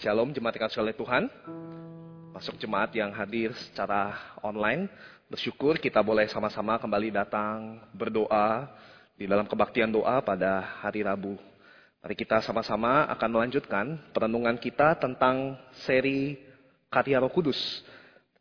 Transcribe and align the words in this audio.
Shalom 0.00 0.32
jemaat 0.32 0.56
yang 0.56 0.72
oleh 0.80 0.96
Tuhan. 0.96 1.28
Masuk 2.32 2.56
jemaat 2.56 2.88
yang 2.96 3.12
hadir 3.12 3.52
secara 3.52 4.16
online. 4.40 4.88
Bersyukur 5.28 5.76
kita 5.76 6.00
boleh 6.00 6.24
sama-sama 6.32 6.80
kembali 6.80 7.12
datang 7.12 7.84
berdoa 7.92 8.64
di 9.12 9.28
dalam 9.28 9.44
kebaktian 9.44 9.92
doa 9.92 10.24
pada 10.24 10.80
hari 10.80 11.04
Rabu. 11.04 11.36
Mari 12.00 12.16
kita 12.16 12.40
sama-sama 12.40 13.12
akan 13.12 13.28
melanjutkan 13.28 14.00
perenungan 14.16 14.56
kita 14.56 14.96
tentang 14.96 15.60
seri 15.84 16.40
Karya 16.88 17.20
Roh 17.20 17.28
Kudus. 17.28 17.60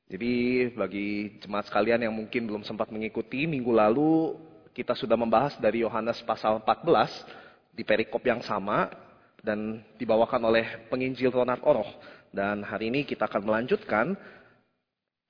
Jadi 0.07 0.71
bagi 0.71 1.43
jemaat 1.43 1.67
sekalian 1.67 2.07
yang 2.07 2.15
mungkin 2.15 2.47
belum 2.47 2.63
sempat 2.63 2.87
mengikuti, 2.87 3.43
minggu 3.43 3.75
lalu 3.75 4.39
kita 4.71 4.95
sudah 4.95 5.19
membahas 5.19 5.59
dari 5.59 5.83
Yohanes 5.83 6.23
pasal 6.23 6.63
14 6.63 7.75
di 7.75 7.83
perikop 7.83 8.23
yang 8.23 8.39
sama 8.47 9.08
dan 9.43 9.83
dibawakan 9.95 10.41
oleh 10.47 10.89
penginjil 10.91 11.31
Ronald 11.31 11.63
Oroh. 11.63 11.87
Dan 12.29 12.61
hari 12.61 12.93
ini 12.93 13.07
kita 13.07 13.25
akan 13.25 13.41
melanjutkan 13.45 14.13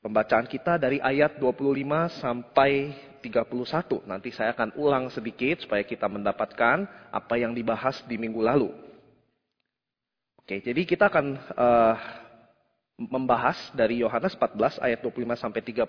pembacaan 0.03 0.47
kita 0.47 0.79
dari 0.79 0.99
ayat 0.99 1.39
25 1.39 2.19
sampai 2.19 2.91
31. 3.23 4.07
Nanti 4.07 4.30
saya 4.31 4.55
akan 4.55 4.75
ulang 4.80 5.07
sedikit 5.11 5.63
supaya 5.63 5.83
kita 5.83 6.07
mendapatkan 6.07 6.88
apa 7.11 7.35
yang 7.39 7.55
dibahas 7.55 7.99
di 8.07 8.16
minggu 8.19 8.39
lalu. 8.43 8.71
Oke, 10.39 10.59
jadi 10.66 10.81
kita 10.81 11.13
akan 11.13 11.25
uh, 11.55 11.95
membahas 12.99 13.55
dari 13.71 14.03
Yohanes 14.03 14.35
14 14.35 14.83
ayat 14.83 14.99
25 14.99 15.39
sampai 15.39 15.61
31 15.63 15.88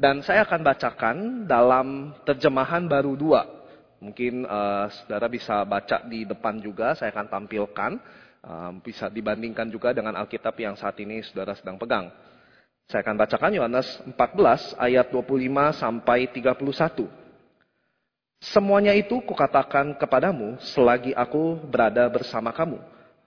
dan 0.00 0.24
saya 0.24 0.48
akan 0.48 0.60
bacakan 0.64 1.16
dalam 1.44 2.16
terjemahan 2.24 2.88
baru 2.88 3.12
dua 3.12 3.59
Mungkin 4.00 4.48
uh, 4.48 4.88
saudara 4.88 5.28
bisa 5.28 5.60
baca 5.68 6.00
di 6.08 6.24
depan 6.24 6.56
juga, 6.58 6.96
saya 6.96 7.12
akan 7.12 7.28
tampilkan. 7.28 7.92
Uh, 8.40 8.72
bisa 8.80 9.12
dibandingkan 9.12 9.68
juga 9.68 9.92
dengan 9.92 10.16
Alkitab 10.16 10.56
yang 10.56 10.72
saat 10.72 10.96
ini 10.96 11.20
saudara 11.20 11.52
sedang 11.52 11.76
pegang. 11.76 12.08
Saya 12.88 13.04
akan 13.04 13.20
bacakan 13.20 13.52
Yohanes 13.54 13.88
14 14.16 14.80
ayat 14.80 15.12
25 15.12 15.76
sampai 15.76 16.26
31. 16.32 17.06
Semuanya 18.40 18.96
itu 18.96 19.20
kukatakan 19.20 19.92
kepadamu 20.00 20.56
selagi 20.72 21.12
aku 21.12 21.60
berada 21.68 22.08
bersama 22.08 22.48
kamu. 22.56 22.80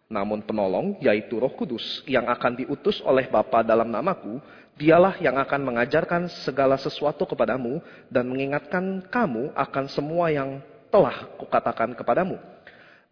Namun 0.10 0.42
penolong, 0.42 0.98
yaitu 1.00 1.38
roh 1.38 1.54
kudus, 1.54 2.02
yang 2.10 2.26
akan 2.26 2.60
diutus 2.60 2.98
oleh 3.06 3.30
Bapa 3.30 3.62
dalam 3.62 3.88
namaku, 3.88 4.42
dialah 4.74 5.22
yang 5.22 5.38
akan 5.38 5.62
mengajarkan 5.62 6.30
segala 6.42 6.78
sesuatu 6.82 7.30
kepadamu 7.30 7.78
dan 8.10 8.26
mengingatkan 8.26 9.06
kamu 9.06 9.54
akan 9.54 9.86
semua 9.90 10.34
yang 10.34 10.62
telah 10.90 11.30
kukatakan 11.38 11.94
kepadamu. 11.94 12.38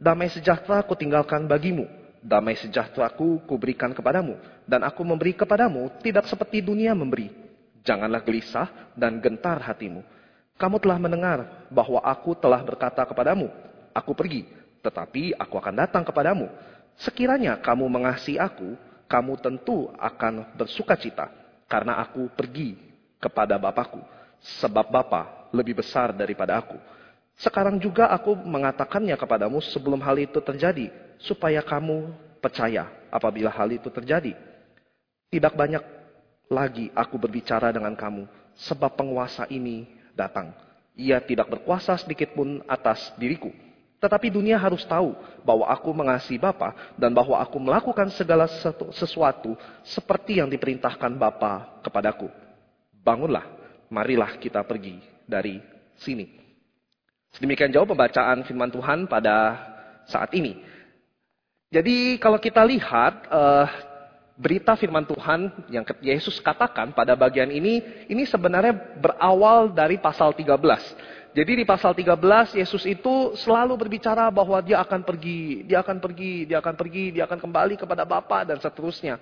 Damai 0.02 0.34
sejahtera 0.34 0.82
kutinggalkan 0.82 1.46
bagimu, 1.46 1.86
damai 2.26 2.58
sejahtera 2.58 3.14
ku 3.14 3.38
kuberikan 3.46 3.94
kepadamu, 3.94 4.38
dan 4.66 4.82
aku 4.82 5.06
memberi 5.06 5.38
kepadamu 5.38 5.94
tidak 6.02 6.26
seperti 6.26 6.66
dunia 6.66 6.98
memberi. 6.98 7.30
Janganlah 7.86 8.22
gelisah 8.26 8.94
dan 8.98 9.22
gentar 9.22 9.62
hatimu. 9.62 10.02
Kamu 10.58 10.78
telah 10.78 10.98
mendengar 11.02 11.66
bahwa 11.74 12.02
aku 12.02 12.38
telah 12.38 12.62
berkata 12.62 13.02
kepadamu, 13.06 13.50
aku 13.94 14.14
pergi, 14.14 14.46
tetapi 14.82 15.38
aku 15.38 15.58
akan 15.58 15.86
datang 15.86 16.06
kepadamu. 16.06 16.50
Sekiranya 17.02 17.58
kamu 17.58 17.90
mengasihi 17.90 18.38
aku, 18.38 18.78
kamu 19.10 19.42
tentu 19.42 19.90
akan 19.98 20.54
bersuka 20.54 20.94
cita 20.94 21.41
karena 21.72 22.04
aku 22.04 22.28
pergi 22.36 22.76
kepada 23.16 23.56
Bapakku, 23.56 24.04
sebab 24.60 24.92
Bapa 24.92 25.48
lebih 25.56 25.80
besar 25.80 26.12
daripada 26.12 26.60
aku. 26.60 26.76
Sekarang 27.40 27.80
juga 27.80 28.12
aku 28.12 28.36
mengatakannya 28.36 29.16
kepadamu 29.16 29.64
sebelum 29.64 30.04
hal 30.04 30.20
itu 30.20 30.44
terjadi, 30.44 30.92
supaya 31.16 31.64
kamu 31.64 32.12
percaya 32.44 32.92
apabila 33.08 33.48
hal 33.48 33.72
itu 33.72 33.88
terjadi. 33.88 34.36
Tidak 35.32 35.54
banyak 35.56 35.84
lagi 36.52 36.92
aku 36.92 37.16
berbicara 37.16 37.72
dengan 37.72 37.96
kamu, 37.96 38.28
sebab 38.68 39.00
penguasa 39.00 39.48
ini 39.48 39.88
datang. 40.12 40.52
Ia 41.00 41.24
tidak 41.24 41.48
berkuasa 41.48 41.96
sedikit 41.96 42.36
pun 42.36 42.60
atas 42.68 43.16
diriku. 43.16 43.48
Tetapi 44.02 44.34
dunia 44.34 44.58
harus 44.58 44.82
tahu 44.82 45.14
bahwa 45.46 45.70
aku 45.70 45.94
mengasihi 45.94 46.42
Bapa 46.42 46.74
dan 46.98 47.14
bahwa 47.14 47.38
aku 47.38 47.62
melakukan 47.62 48.10
segala 48.10 48.50
sesuatu 48.98 49.54
seperti 49.86 50.42
yang 50.42 50.50
diperintahkan 50.50 51.14
Bapa 51.22 51.80
kepadaku. 51.86 52.26
Bangunlah, 53.06 53.46
marilah 53.94 54.42
kita 54.42 54.66
pergi 54.66 54.98
dari 55.30 55.62
sini. 56.02 56.26
Sedemikian 57.38 57.70
jauh 57.70 57.86
pembacaan 57.86 58.42
firman 58.42 58.74
Tuhan 58.74 59.06
pada 59.06 59.70
saat 60.10 60.34
ini. 60.34 60.58
Jadi 61.70 62.18
kalau 62.18 62.42
kita 62.42 62.66
lihat 62.66 63.30
uh, 63.32 63.70
berita 64.36 64.74
firman 64.76 65.06
Tuhan 65.06 65.70
yang 65.70 65.86
Yesus 66.02 66.42
katakan 66.42 66.92
pada 66.92 67.14
bagian 67.14 67.48
ini, 67.54 67.80
ini 68.10 68.26
sebenarnya 68.26 68.98
berawal 68.98 69.72
dari 69.72 70.02
pasal 70.02 70.34
13. 70.34 70.58
Jadi 71.32 71.64
di 71.64 71.66
pasal 71.66 71.96
13 71.96 72.60
Yesus 72.60 72.84
itu 72.84 73.32
selalu 73.40 73.80
berbicara 73.80 74.28
bahwa 74.28 74.60
dia 74.60 74.84
akan 74.84 75.00
pergi, 75.00 75.64
dia 75.64 75.80
akan 75.80 76.04
pergi, 76.04 76.44
dia 76.44 76.60
akan 76.60 76.76
pergi, 76.76 77.06
dia 77.16 77.24
akan 77.24 77.40
kembali 77.40 77.76
kepada 77.80 78.04
Bapa 78.04 78.44
dan 78.44 78.60
seterusnya. 78.60 79.16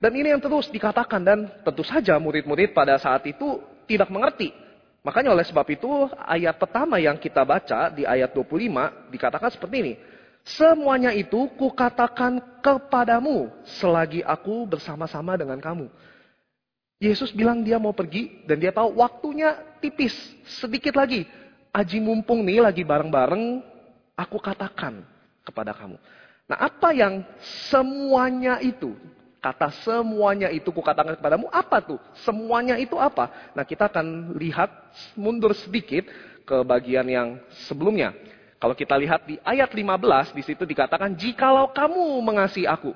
Dan 0.00 0.16
ini 0.16 0.32
yang 0.32 0.40
terus 0.40 0.72
dikatakan 0.72 1.20
dan 1.20 1.38
tentu 1.60 1.84
saja 1.84 2.16
murid-murid 2.16 2.72
pada 2.72 2.96
saat 2.96 3.20
itu 3.28 3.60
tidak 3.84 4.08
mengerti. 4.08 4.48
Makanya 5.04 5.36
oleh 5.36 5.44
sebab 5.44 5.68
itu 5.68 6.08
ayat 6.16 6.56
pertama 6.56 6.96
yang 6.96 7.20
kita 7.20 7.44
baca 7.44 7.92
di 7.92 8.08
ayat 8.08 8.32
25 8.32 9.12
dikatakan 9.12 9.52
seperti 9.52 9.76
ini. 9.84 9.94
Semuanya 10.40 11.12
itu 11.12 11.52
kukatakan 11.60 12.40
kepadamu 12.64 13.52
selagi 13.76 14.24
aku 14.24 14.64
bersama-sama 14.64 15.36
dengan 15.36 15.60
kamu. 15.60 15.92
Yesus 17.00 17.32
bilang 17.32 17.64
dia 17.64 17.80
mau 17.80 17.96
pergi 17.96 18.44
dan 18.44 18.60
dia 18.60 18.68
tahu 18.76 19.00
waktunya 19.00 19.56
tipis, 19.80 20.12
sedikit 20.60 21.00
lagi. 21.00 21.24
Aji 21.72 21.96
mumpung 21.96 22.44
nih 22.44 22.60
lagi 22.60 22.84
bareng-bareng, 22.84 23.64
aku 24.12 24.36
katakan 24.36 25.00
kepada 25.40 25.72
kamu. 25.72 25.96
Nah 26.44 26.58
apa 26.60 26.92
yang 26.92 27.24
semuanya 27.72 28.60
itu, 28.60 28.92
kata 29.40 29.72
semuanya 29.80 30.52
itu 30.52 30.68
kukatakan 30.68 31.16
kepadamu, 31.16 31.48
apa 31.48 31.80
tuh? 31.80 31.96
Semuanya 32.20 32.76
itu 32.76 33.00
apa? 33.00 33.32
Nah 33.56 33.64
kita 33.64 33.88
akan 33.88 34.36
lihat 34.36 34.68
mundur 35.16 35.56
sedikit 35.56 36.04
ke 36.44 36.56
bagian 36.68 37.08
yang 37.08 37.40
sebelumnya. 37.64 38.12
Kalau 38.60 38.76
kita 38.76 38.92
lihat 39.00 39.24
di 39.24 39.40
ayat 39.40 39.72
15, 39.72 40.36
di 40.36 40.44
situ 40.44 40.68
dikatakan, 40.68 41.16
jikalau 41.16 41.72
kamu 41.72 42.20
mengasihi 42.20 42.68
aku. 42.68 42.92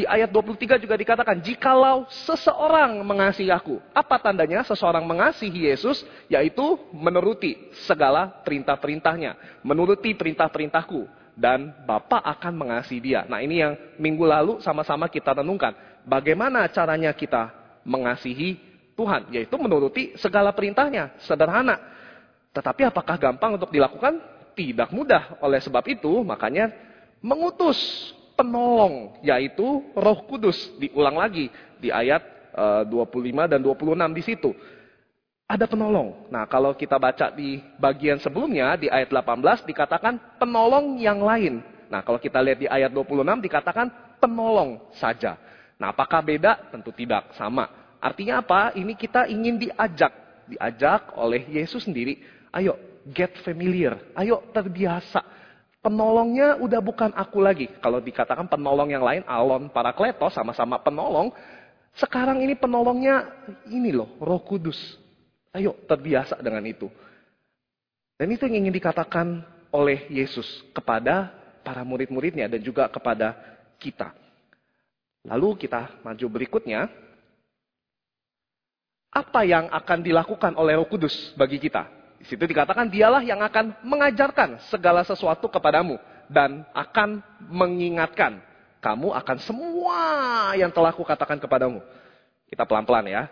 Di 0.00 0.08
ayat 0.08 0.32
23 0.32 0.80
juga 0.80 0.96
dikatakan, 0.96 1.44
jikalau 1.44 2.08
seseorang 2.24 3.04
mengasihi 3.04 3.52
aku. 3.52 3.84
Apa 3.92 4.16
tandanya 4.16 4.64
seseorang 4.64 5.04
mengasihi 5.04 5.68
Yesus? 5.68 6.00
Yaitu 6.24 6.80
menuruti 6.88 7.68
segala 7.84 8.40
perintah-perintahnya. 8.40 9.60
Menuruti 9.60 10.16
perintah-perintahku. 10.16 11.04
Dan 11.36 11.84
Bapak 11.84 12.24
akan 12.24 12.64
mengasihi 12.64 13.12
dia. 13.12 13.28
Nah 13.28 13.44
ini 13.44 13.60
yang 13.60 13.76
minggu 14.00 14.24
lalu 14.24 14.64
sama-sama 14.64 15.04
kita 15.04 15.36
renungkan. 15.36 15.76
Bagaimana 16.08 16.64
caranya 16.72 17.12
kita 17.12 17.52
mengasihi 17.84 18.56
Tuhan? 18.96 19.28
Yaitu 19.36 19.52
menuruti 19.60 20.16
segala 20.16 20.48
perintahnya. 20.56 21.12
Sederhana. 21.28 21.76
Tetapi 22.56 22.88
apakah 22.88 23.20
gampang 23.20 23.60
untuk 23.60 23.68
dilakukan? 23.68 24.16
Tidak 24.56 24.96
mudah. 24.96 25.36
Oleh 25.44 25.60
sebab 25.60 25.84
itu, 25.92 26.24
makanya 26.24 26.72
mengutus 27.20 27.76
penolong, 28.40 29.20
yaitu 29.20 29.84
Roh 29.92 30.24
Kudus. 30.24 30.56
Diulang 30.80 31.20
lagi 31.20 31.52
di 31.76 31.92
ayat 31.92 32.24
25 32.88 32.88
eh, 33.44 33.48
dan 33.52 33.60
26 33.60 34.16
di 34.16 34.22
situ. 34.24 34.50
Ada 35.44 35.66
penolong. 35.66 36.30
Nah, 36.30 36.46
kalau 36.46 36.72
kita 36.72 36.96
baca 36.96 37.28
di 37.34 37.58
bagian 37.76 38.16
sebelumnya, 38.22 38.78
di 38.78 38.86
ayat 38.86 39.10
18, 39.10 39.66
dikatakan 39.66 40.38
penolong 40.38 40.96
yang 40.96 41.20
lain. 41.20 41.60
Nah, 41.90 42.06
kalau 42.06 42.22
kita 42.22 42.38
lihat 42.38 42.58
di 42.62 42.68
ayat 42.70 42.94
26, 42.94 43.42
dikatakan 43.42 43.90
penolong 44.22 44.78
saja. 44.94 45.34
Nah, 45.74 45.90
apakah 45.90 46.22
beda? 46.22 46.70
Tentu 46.70 46.94
tidak, 46.94 47.34
sama. 47.34 47.66
Artinya 47.98 48.40
apa? 48.40 48.70
Ini 48.78 48.94
kita 48.94 49.26
ingin 49.26 49.58
diajak. 49.58 50.14
Diajak 50.46 51.18
oleh 51.18 51.42
Yesus 51.50 51.82
sendiri. 51.82 52.22
Ayo, 52.54 52.78
get 53.10 53.34
familiar. 53.42 53.98
Ayo, 54.14 54.46
terbiasa 54.54 55.39
Penolongnya 55.80 56.60
udah 56.60 56.80
bukan 56.84 57.08
aku 57.16 57.40
lagi. 57.40 57.72
Kalau 57.80 58.04
dikatakan 58.04 58.44
penolong 58.44 58.92
yang 58.92 59.00
lain, 59.00 59.24
Alon 59.24 59.72
para 59.72 59.96
kletos 59.96 60.36
sama-sama 60.36 60.76
penolong. 60.76 61.32
Sekarang 61.96 62.44
ini 62.44 62.52
penolongnya 62.52 63.24
ini 63.72 63.88
loh, 63.88 64.12
roh 64.20 64.44
kudus. 64.44 64.76
Ayo 65.56 65.72
terbiasa 65.88 66.36
dengan 66.44 66.62
itu. 66.68 66.86
Dan 68.20 68.28
itu 68.28 68.44
yang 68.44 68.68
ingin 68.68 68.76
dikatakan 68.76 69.40
oleh 69.72 70.04
Yesus 70.12 70.46
kepada 70.76 71.32
para 71.64 71.80
murid-muridnya 71.80 72.44
dan 72.44 72.60
juga 72.60 72.84
kepada 72.92 73.32
kita. 73.80 74.12
Lalu 75.24 75.64
kita 75.64 76.00
maju 76.04 76.26
berikutnya. 76.28 76.88
Apa 79.10 79.42
yang 79.42 79.66
akan 79.74 80.06
dilakukan 80.06 80.54
oleh 80.54 80.78
Roh 80.78 80.86
Kudus 80.86 81.34
bagi 81.34 81.58
kita? 81.58 81.99
Di 82.20 82.28
situ 82.28 82.44
dikatakan 82.44 82.92
dialah 82.92 83.24
yang 83.24 83.40
akan 83.40 83.80
mengajarkan 83.80 84.60
segala 84.68 85.00
sesuatu 85.08 85.48
kepadamu 85.48 85.96
dan 86.28 86.68
akan 86.76 87.24
mengingatkan. 87.48 88.44
kamu 88.80 89.12
akan 89.12 89.36
semua 89.44 90.00
yang 90.56 90.72
telah 90.72 90.88
kukatakan 90.96 91.36
kepadamu. 91.36 91.84
Kita 92.48 92.64
pelan-pelan 92.64 93.12
ya. 93.12 93.28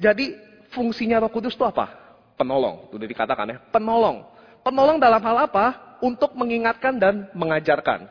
Jadi 0.00 0.32
fungsinya 0.72 1.20
Roh 1.20 1.28
Kudus 1.28 1.52
itu 1.52 1.64
apa? 1.68 1.92
Penolong. 2.40 2.88
Itu 2.88 2.96
udah 2.96 3.08
dikatakan 3.08 3.46
ya, 3.52 3.56
penolong. 3.68 4.24
Penolong 4.64 4.96
dalam 4.96 5.20
hal 5.20 5.36
apa? 5.52 5.98
Untuk 6.00 6.32
mengingatkan 6.32 6.96
dan 6.96 7.28
mengajarkan. 7.36 8.08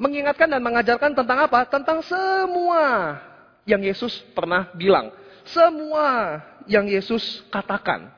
Mengingatkan 0.00 0.48
dan 0.48 0.64
mengajarkan 0.64 1.12
tentang 1.12 1.38
apa? 1.44 1.68
Tentang 1.68 2.00
semua 2.00 3.20
yang 3.68 3.84
Yesus 3.84 4.24
pernah 4.32 4.72
bilang. 4.72 5.12
Semua 5.44 6.40
yang 6.64 6.88
Yesus 6.88 7.44
katakan. 7.52 8.17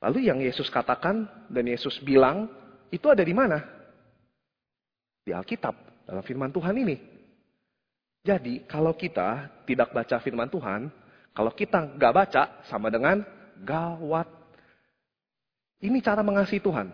Lalu 0.00 0.32
yang 0.32 0.40
Yesus 0.40 0.72
katakan 0.72 1.28
dan 1.52 1.64
Yesus 1.68 2.00
bilang 2.00 2.48
itu 2.88 3.06
ada 3.12 3.20
di 3.20 3.36
mana? 3.36 3.60
Di 5.20 5.36
Alkitab, 5.36 6.04
dalam 6.08 6.24
firman 6.24 6.48
Tuhan 6.48 6.74
ini. 6.80 6.96
Jadi 8.24 8.64
kalau 8.64 8.96
kita 8.96 9.62
tidak 9.68 9.92
baca 9.92 10.16
firman 10.20 10.48
Tuhan, 10.48 10.88
kalau 11.36 11.52
kita 11.52 11.96
nggak 11.96 12.14
baca 12.16 12.42
sama 12.68 12.88
dengan 12.88 13.20
gawat. 13.60 14.28
Ini 15.80 15.96
cara 16.04 16.20
mengasihi 16.20 16.60
Tuhan. 16.60 16.92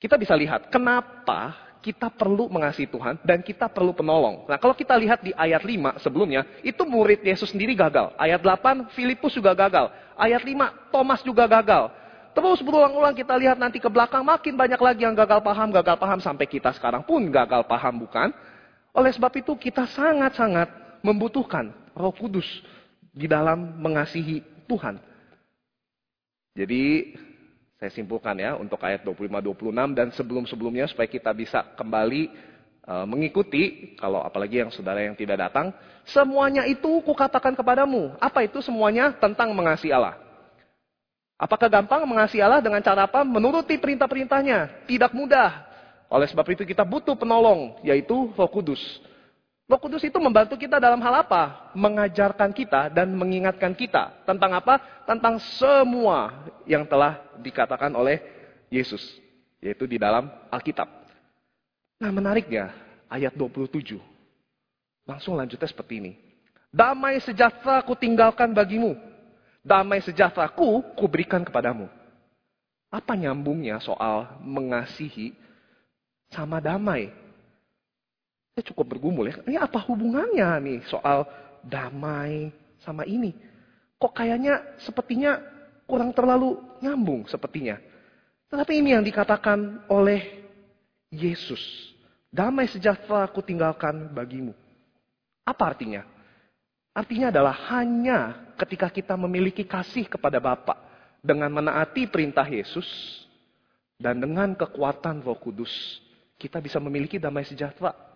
Kita 0.00 0.16
bisa 0.16 0.32
lihat 0.36 0.72
kenapa 0.72 1.69
kita 1.80 2.12
perlu 2.12 2.52
mengasihi 2.52 2.88
Tuhan 2.88 3.16
dan 3.24 3.40
kita 3.40 3.66
perlu 3.68 3.96
penolong. 3.96 4.44
Nah, 4.44 4.60
kalau 4.60 4.76
kita 4.76 4.92
lihat 5.00 5.24
di 5.24 5.32
ayat 5.32 5.64
5 5.64 5.96
sebelumnya, 6.00 6.44
itu 6.60 6.84
murid 6.84 7.24
Yesus 7.24 7.50
sendiri 7.50 7.72
gagal. 7.72 8.12
Ayat 8.20 8.44
8, 8.44 8.92
Filipus 8.92 9.32
juga 9.32 9.56
gagal. 9.56 9.88
Ayat 10.14 10.44
5, 10.44 10.92
Thomas 10.92 11.20
juga 11.24 11.48
gagal. 11.48 11.88
Terus 12.30 12.62
berulang-ulang 12.62 13.16
kita 13.16 13.34
lihat 13.34 13.58
nanti 13.58 13.82
ke 13.82 13.90
belakang, 13.90 14.22
makin 14.22 14.54
banyak 14.54 14.78
lagi 14.78 15.02
yang 15.02 15.16
gagal 15.16 15.42
paham, 15.42 15.68
gagal 15.74 15.96
paham, 15.98 16.20
sampai 16.22 16.46
kita 16.46 16.70
sekarang 16.76 17.02
pun 17.02 17.26
gagal 17.26 17.66
paham, 17.66 18.06
bukan? 18.06 18.30
Oleh 18.94 19.10
sebab 19.10 19.32
itu 19.34 19.56
kita 19.58 19.88
sangat-sangat 19.90 21.00
membutuhkan 21.02 21.74
roh 21.96 22.14
kudus 22.14 22.46
di 23.10 23.26
dalam 23.26 23.80
mengasihi 23.82 24.44
Tuhan. 24.70 25.00
Jadi 26.54 27.14
saya 27.80 27.96
simpulkan 27.96 28.36
ya 28.36 28.60
untuk 28.60 28.76
ayat 28.84 29.00
25-26 29.08 29.96
dan 29.96 30.12
sebelum-sebelumnya 30.12 30.84
supaya 30.92 31.08
kita 31.08 31.32
bisa 31.32 31.64
kembali 31.80 32.28
uh, 32.84 33.08
mengikuti 33.08 33.96
kalau 33.96 34.20
apalagi 34.20 34.60
yang 34.60 34.68
saudara 34.68 35.00
yang 35.00 35.16
tidak 35.16 35.48
datang. 35.48 35.72
Semuanya 36.04 36.68
itu 36.68 37.00
kukatakan 37.00 37.56
kepadamu. 37.56 38.12
Apa 38.20 38.44
itu 38.44 38.60
semuanya 38.60 39.16
tentang 39.16 39.56
mengasihi 39.56 39.96
Allah. 39.96 40.20
Apakah 41.40 41.72
gampang 41.72 42.04
mengasihi 42.04 42.44
Allah 42.44 42.60
dengan 42.60 42.84
cara 42.84 43.08
apa? 43.08 43.24
Menuruti 43.24 43.80
perintah-perintahnya. 43.80 44.84
Tidak 44.84 45.16
mudah. 45.16 45.64
Oleh 46.12 46.28
sebab 46.28 46.44
itu 46.52 46.68
kita 46.68 46.84
butuh 46.84 47.16
penolong, 47.16 47.80
yaitu 47.80 48.28
Roh 48.36 48.50
Kudus. 48.52 49.00
Roh 49.70 49.78
Kudus 49.78 50.02
itu 50.02 50.18
membantu 50.18 50.58
kita 50.58 50.82
dalam 50.82 50.98
hal 50.98 51.22
apa? 51.22 51.70
Mengajarkan 51.78 52.50
kita 52.50 52.90
dan 52.90 53.14
mengingatkan 53.14 53.70
kita. 53.70 54.10
Tentang 54.26 54.50
apa? 54.58 54.82
Tentang 55.06 55.38
semua 55.38 56.42
yang 56.66 56.82
telah 56.82 57.22
dikatakan 57.38 57.94
oleh 57.94 58.18
Yesus. 58.66 58.98
Yaitu 59.62 59.86
di 59.86 59.94
dalam 59.94 60.26
Alkitab. 60.50 60.90
Nah 62.02 62.10
menariknya, 62.10 62.74
ayat 63.06 63.30
27. 63.38 64.02
Langsung 65.06 65.38
lanjutnya 65.38 65.70
seperti 65.70 66.02
ini. 66.02 66.12
Damai 66.74 67.22
sejahtera 67.22 67.78
ku 67.86 67.94
tinggalkan 67.94 68.50
bagimu. 68.50 68.98
Damai 69.62 70.02
sejahtera 70.02 70.50
ku, 70.50 70.82
ku 70.98 71.06
berikan 71.06 71.46
kepadamu. 71.46 71.86
Apa 72.90 73.14
nyambungnya 73.14 73.78
soal 73.78 74.34
mengasihi 74.42 75.30
sama 76.26 76.58
damai? 76.58 77.14
Saya 78.54 78.64
cukup 78.74 78.96
bergumul 78.96 79.30
ya. 79.30 79.36
Ini 79.46 79.58
apa 79.62 79.78
hubungannya 79.86 80.48
nih 80.62 80.80
soal 80.90 81.26
damai 81.62 82.50
sama 82.82 83.06
ini? 83.06 83.32
Kok 84.00 84.12
kayaknya 84.16 84.76
sepertinya 84.80 85.38
kurang 85.86 86.10
terlalu 86.10 86.58
nyambung 86.82 87.28
sepertinya. 87.30 87.78
Tetapi 88.50 88.72
ini 88.82 88.96
yang 88.96 89.04
dikatakan 89.06 89.86
oleh 89.86 90.42
Yesus. 91.10 91.60
Damai 92.30 92.70
sejahtera 92.70 93.26
aku 93.26 93.42
tinggalkan 93.42 94.10
bagimu. 94.14 94.54
Apa 95.42 95.74
artinya? 95.74 96.06
Artinya 96.94 97.30
adalah 97.30 97.54
hanya 97.70 98.50
ketika 98.58 98.90
kita 98.90 99.14
memiliki 99.14 99.62
kasih 99.62 100.06
kepada 100.10 100.42
Bapa 100.42 100.78
dengan 101.22 101.50
menaati 101.50 102.06
perintah 102.10 102.46
Yesus 102.46 102.86
dan 103.98 104.18
dengan 104.18 104.54
kekuatan 104.58 105.22
Roh 105.22 105.38
Kudus, 105.38 105.70
kita 106.40 106.58
bisa 106.58 106.82
memiliki 106.82 107.20
damai 107.20 107.46
sejahtera 107.46 108.09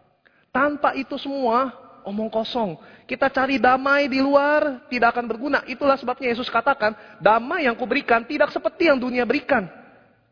tanpa 0.55 0.95
itu 0.95 1.19
semua, 1.19 1.75
omong 2.07 2.31
kosong. 2.31 2.79
Kita 3.11 3.27
cari 3.27 3.59
damai 3.59 4.07
di 4.07 4.23
luar, 4.23 4.87
tidak 4.87 5.19
akan 5.19 5.27
berguna. 5.27 5.67
Itulah 5.67 5.99
sebabnya 5.99 6.31
Yesus 6.31 6.47
katakan, 6.47 6.95
damai 7.19 7.67
yang 7.67 7.75
kuberikan 7.75 8.23
tidak 8.23 8.55
seperti 8.55 8.87
yang 8.87 9.03
dunia 9.03 9.27
berikan. 9.27 9.67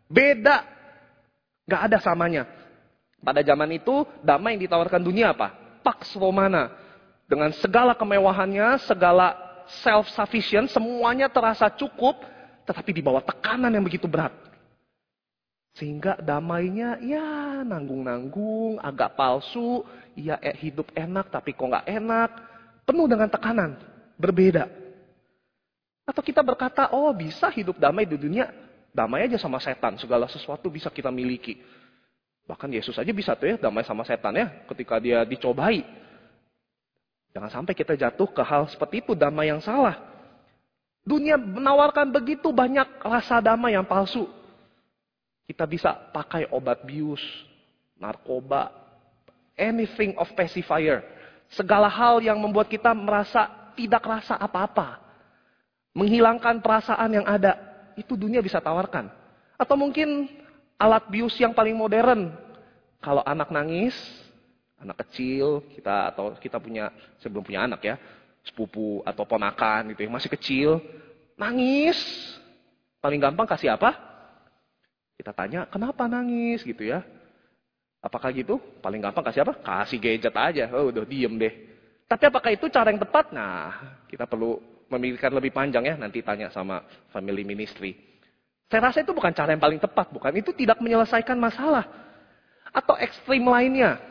Beda. 0.07 0.63
Gak 1.67 1.91
ada 1.91 1.99
samanya. 1.99 2.47
Pada 3.19 3.43
zaman 3.43 3.75
itu, 3.75 4.07
damai 4.23 4.55
yang 4.55 4.71
ditawarkan 4.71 5.03
dunia 5.03 5.35
apa? 5.35 5.51
Pax 5.83 6.15
Romana. 6.15 6.71
Dengan 7.27 7.51
segala 7.59 7.99
kemewahannya, 7.99 8.79
segala 8.87 9.35
self-sufficient, 9.83 10.71
semuanya 10.71 11.27
terasa 11.27 11.67
cukup, 11.71 12.19
tetapi 12.67 12.91
di 12.95 13.03
bawah 13.03 13.23
tekanan 13.23 13.73
yang 13.73 13.83
begitu 13.83 14.07
berat. 14.07 14.35
Sehingga 15.73 16.21
damainya 16.21 17.01
ya 17.01 17.65
nanggung-nanggung, 17.65 18.77
agak 18.77 19.17
palsu, 19.17 19.81
ya 20.13 20.37
hidup 20.61 20.93
enak 20.93 21.33
tapi 21.33 21.57
kok 21.57 21.65
nggak 21.65 21.89
enak. 21.89 22.31
Penuh 22.85 23.07
dengan 23.09 23.31
tekanan, 23.31 23.81
berbeda. 24.21 24.69
Atau 26.05 26.21
kita 26.21 26.43
berkata, 26.45 26.93
oh 26.93 27.15
bisa 27.15 27.49
hidup 27.49 27.79
damai 27.79 28.05
di 28.05 28.19
dunia, 28.19 28.51
damai 28.93 29.25
aja 29.25 29.41
sama 29.41 29.63
setan, 29.63 29.97
segala 29.97 30.29
sesuatu 30.29 30.69
bisa 30.69 30.93
kita 30.93 31.09
miliki. 31.09 31.63
Bahkan 32.43 32.69
Yesus 32.75 32.99
aja 32.99 33.13
bisa 33.15 33.33
tuh 33.39 33.55
ya 33.55 33.57
damai 33.57 33.87
sama 33.87 34.03
setan 34.03 34.35
ya 34.35 34.51
ketika 34.69 34.99
dia 34.99 35.23
dicobai. 35.23 35.87
Jangan 37.33 37.49
sampai 37.49 37.73
kita 37.73 37.97
jatuh 37.97 38.29
ke 38.29 38.43
hal 38.45 38.69
seperti 38.69 39.01
itu, 39.01 39.17
damai 39.17 39.49
yang 39.49 39.63
salah. 39.63 39.97
Dunia 41.01 41.41
menawarkan 41.41 42.13
begitu 42.13 42.53
banyak 42.53 43.01
rasa 43.01 43.41
damai 43.41 43.73
yang 43.73 43.89
palsu. 43.89 44.29
Kita 45.47 45.67
bisa 45.67 45.93
pakai 46.15 46.49
obat 46.55 46.87
bius, 46.87 47.23
narkoba, 47.99 48.71
anything 49.58 50.17
of 50.17 50.31
pacifier. 50.34 51.03
Segala 51.53 51.91
hal 51.91 52.25
yang 52.25 52.41
membuat 52.41 52.70
kita 52.72 52.94
merasa 52.96 53.49
tidak 53.77 54.03
rasa 54.05 54.41
apa-apa. 54.41 55.01
Menghilangkan 55.93 56.65
perasaan 56.65 57.11
yang 57.13 57.27
ada. 57.29 57.58
Itu 57.94 58.17
dunia 58.17 58.41
bisa 58.41 58.63
tawarkan. 58.63 59.13
Atau 59.61 59.77
mungkin 59.77 60.31
alat 60.81 61.05
bius 61.13 61.37
yang 61.37 61.53
paling 61.53 61.77
modern. 61.77 62.32
Kalau 63.03 63.20
anak 63.27 63.53
nangis, 63.53 63.93
anak 64.81 65.05
kecil, 65.06 65.63
kita 65.75 66.15
atau 66.15 66.32
kita 66.39 66.56
punya, 66.58 66.89
sebelum 67.20 67.44
punya 67.44 67.67
anak 67.67 67.81
ya, 67.84 67.96
sepupu 68.43 69.03
atau 69.06 69.22
ponakan 69.22 69.94
gitu 69.94 70.06
yang 70.06 70.15
masih 70.15 70.31
kecil, 70.32 70.82
nangis, 71.39 71.99
paling 72.99 73.22
gampang 73.22 73.46
kasih 73.46 73.75
apa? 73.75 74.12
Kita 75.17 75.33
tanya, 75.37 75.69
kenapa 75.69 76.09
nangis 76.09 76.65
gitu 76.65 76.83
ya? 76.83 77.05
Apakah 78.03 78.35
gitu? 78.35 78.59
Paling 78.83 78.99
gampang 78.99 79.23
kasih 79.23 79.47
apa? 79.47 79.55
Kasih 79.63 80.03
gadget 80.03 80.35
aja. 80.35 80.67
Oh, 80.75 80.91
udah 80.91 81.07
diem 81.07 81.39
deh. 81.39 81.55
Tapi 82.11 82.29
apakah 82.29 82.51
itu 82.51 82.67
cara 82.67 82.91
yang 82.91 82.99
tepat? 82.99 83.31
Nah, 83.31 84.03
kita 84.11 84.27
perlu 84.27 84.59
memikirkan 84.91 85.31
lebih 85.31 85.55
panjang 85.55 85.87
ya. 85.87 85.95
Nanti 85.95 86.19
tanya 86.21 86.51
sama 86.51 86.83
family 87.15 87.47
ministry. 87.47 87.95
Saya 88.67 88.91
rasa 88.91 89.07
itu 89.07 89.15
bukan 89.15 89.31
cara 89.31 89.55
yang 89.55 89.63
paling 89.63 89.79
tepat. 89.79 90.11
Bukan. 90.11 90.35
Itu 90.35 90.51
tidak 90.51 90.83
menyelesaikan 90.83 91.39
masalah. 91.39 91.87
Atau 92.75 92.99
ekstrim 92.99 93.47
lainnya. 93.47 94.03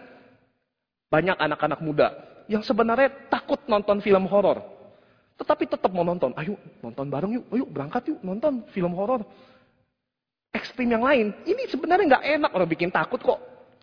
Banyak 1.12 1.36
anak-anak 1.36 1.80
muda 1.84 2.08
yang 2.48 2.64
sebenarnya 2.64 3.12
takut 3.28 3.60
nonton 3.68 4.00
film 4.00 4.24
horor. 4.32 4.64
Tetapi 5.36 5.68
tetap 5.68 5.92
mau 5.92 6.08
nonton. 6.08 6.32
Ayo 6.40 6.56
nonton 6.80 7.12
bareng 7.12 7.36
yuk. 7.36 7.46
Ayo 7.52 7.66
berangkat 7.68 8.08
yuk 8.08 8.24
nonton 8.24 8.64
film 8.72 8.96
horor 8.96 9.28
ekstrim 10.72 10.88
yang 10.88 11.04
lain. 11.04 11.36
Ini 11.44 11.68
sebenarnya 11.68 12.16
nggak 12.16 12.26
enak 12.40 12.52
orang 12.56 12.70
bikin 12.72 12.88
takut 12.88 13.20
kok. 13.20 13.40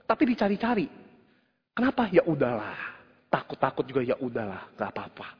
Tapi 0.09 0.33
dicari-cari. 0.33 0.89
Kenapa? 1.77 2.09
Ya 2.09 2.25
udahlah. 2.25 2.97
Takut-takut 3.29 3.85
juga 3.85 4.01
ya 4.01 4.17
udahlah. 4.17 4.73
Gak 4.73 4.89
apa-apa. 4.89 5.37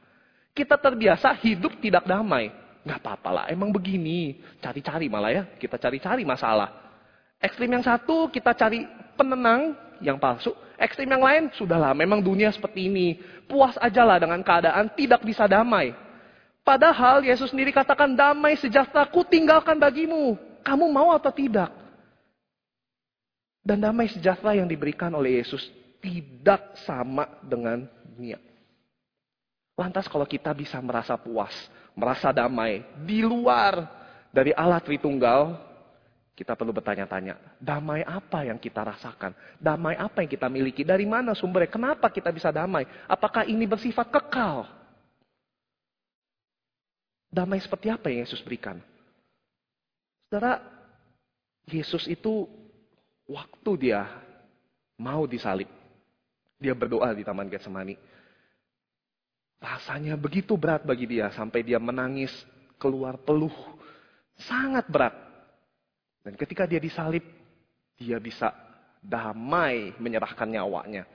Kita 0.53 0.77
terbiasa 0.77 1.33
hidup 1.41 1.81
tidak 1.81 2.05
damai. 2.05 2.53
Gak 2.85 3.01
apa-apa 3.01 3.29
lah. 3.33 3.45
Emang 3.49 3.73
begini. 3.73 4.37
Cari-cari 4.61 5.09
malah 5.09 5.33
ya. 5.33 5.43
Kita 5.57 5.81
cari-cari 5.81 6.21
masalah. 6.21 6.69
Ekstrim 7.41 7.73
yang 7.73 7.81
satu 7.81 8.29
kita 8.29 8.53
cari 8.53 8.85
penenang 9.17 9.73
yang 10.05 10.21
palsu. 10.21 10.53
Ekstrim 10.79 11.11
yang 11.11 11.23
lain, 11.25 11.51
sudahlah 11.57 11.91
memang 11.91 12.23
dunia 12.23 12.53
seperti 12.53 12.87
ini. 12.87 13.19
Puas 13.49 13.75
aja 13.81 14.05
lah 14.07 14.21
dengan 14.21 14.39
keadaan 14.39 14.87
tidak 14.95 15.25
bisa 15.25 15.43
damai. 15.49 15.91
Padahal 16.63 17.25
Yesus 17.25 17.51
sendiri 17.51 17.73
katakan 17.73 18.15
damai 18.15 18.55
sejahtera 18.55 19.09
ku 19.09 19.25
tinggalkan 19.25 19.75
bagimu. 19.75 20.48
Kamu 20.69 20.85
mau 20.93 21.09
atau 21.17 21.33
tidak? 21.33 21.73
Dan 23.65 23.81
damai 23.81 24.05
sejahtera 24.05 24.53
yang 24.53 24.69
diberikan 24.69 25.09
oleh 25.17 25.41
Yesus 25.41 25.65
tidak 25.97 26.77
sama 26.85 27.25
dengan 27.41 27.89
dunia. 28.05 28.37
Lantas 29.73 30.05
kalau 30.05 30.29
kita 30.29 30.53
bisa 30.53 30.77
merasa 30.77 31.17
puas, 31.17 31.51
merasa 31.97 32.29
damai 32.29 32.85
di 33.01 33.25
luar 33.25 33.81
dari 34.29 34.53
Allah 34.53 34.77
Tritunggal, 34.77 35.57
kita 36.37 36.53
perlu 36.53 36.69
bertanya-tanya, 36.69 37.57
damai 37.57 38.05
apa 38.05 38.45
yang 38.45 38.61
kita 38.61 38.85
rasakan? 38.85 39.33
Damai 39.57 39.97
apa 39.97 40.21
yang 40.21 40.29
kita 40.29 40.45
miliki? 40.53 40.85
Dari 40.85 41.09
mana 41.09 41.33
sumbernya? 41.33 41.73
Kenapa 41.73 42.13
kita 42.13 42.29
bisa 42.29 42.53
damai? 42.53 42.85
Apakah 43.09 43.41
ini 43.49 43.65
bersifat 43.65 44.05
kekal? 44.13 44.69
Damai 47.33 47.57
seperti 47.57 47.89
apa 47.89 48.13
yang 48.13 48.21
Yesus 48.21 48.39
berikan? 48.45 48.77
Saudara, 50.29 50.61
Yesus 51.65 52.05
itu 52.05 52.45
waktu 53.25 53.89
dia 53.89 54.05
mau 54.93 55.25
disalib, 55.25 55.65
dia 56.61 56.77
berdoa 56.77 57.17
di 57.17 57.25
Taman 57.25 57.49
Getsemani. 57.49 57.97
Rasanya 59.57 60.13
begitu 60.21 60.53
berat 60.53 60.85
bagi 60.85 61.09
dia 61.09 61.33
sampai 61.33 61.65
dia 61.65 61.81
menangis 61.81 62.29
keluar 62.77 63.17
peluh. 63.17 63.51
Sangat 64.37 64.85
berat. 64.85 65.17
Dan 66.21 66.37
ketika 66.37 66.69
dia 66.69 66.77
disalib, 66.77 67.25
dia 67.97 68.21
bisa 68.21 68.53
damai 69.01 69.97
menyerahkan 69.97 70.45
nyawanya 70.45 71.09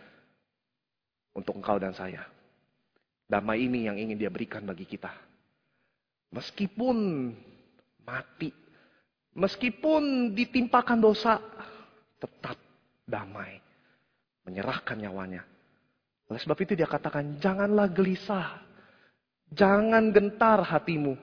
untuk 1.38 1.54
engkau 1.54 1.78
dan 1.78 1.94
saya. 1.94 2.26
Damai 3.30 3.62
ini 3.62 3.86
yang 3.86 3.94
ingin 3.94 4.18
dia 4.18 4.28
berikan 4.28 4.66
bagi 4.66 4.90
kita. 4.90 5.14
Meskipun 6.34 7.30
mati, 8.02 8.63
meskipun 9.34 10.32
ditimpakan 10.32 10.98
dosa, 11.02 11.42
tetap 12.18 12.56
damai. 13.04 13.60
Menyerahkan 14.44 15.00
nyawanya. 15.00 15.42
Oleh 16.28 16.40
sebab 16.40 16.56
itu 16.60 16.76
dia 16.76 16.88
katakan, 16.88 17.36
janganlah 17.40 17.88
gelisah. 17.88 18.60
Jangan 19.52 20.12
gentar 20.12 20.60
hatimu. 20.60 21.16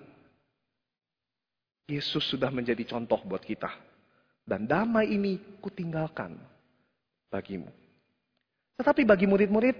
Yesus 1.85 2.23
sudah 2.31 2.49
menjadi 2.49 2.81
contoh 2.87 3.21
buat 3.25 3.43
kita. 3.43 3.69
Dan 4.41 4.65
damai 4.65 5.13
ini 5.13 5.37
kutinggalkan 5.61 6.33
bagimu. 7.29 7.69
Tetapi 8.81 9.05
bagi 9.05 9.29
murid-murid, 9.29 9.77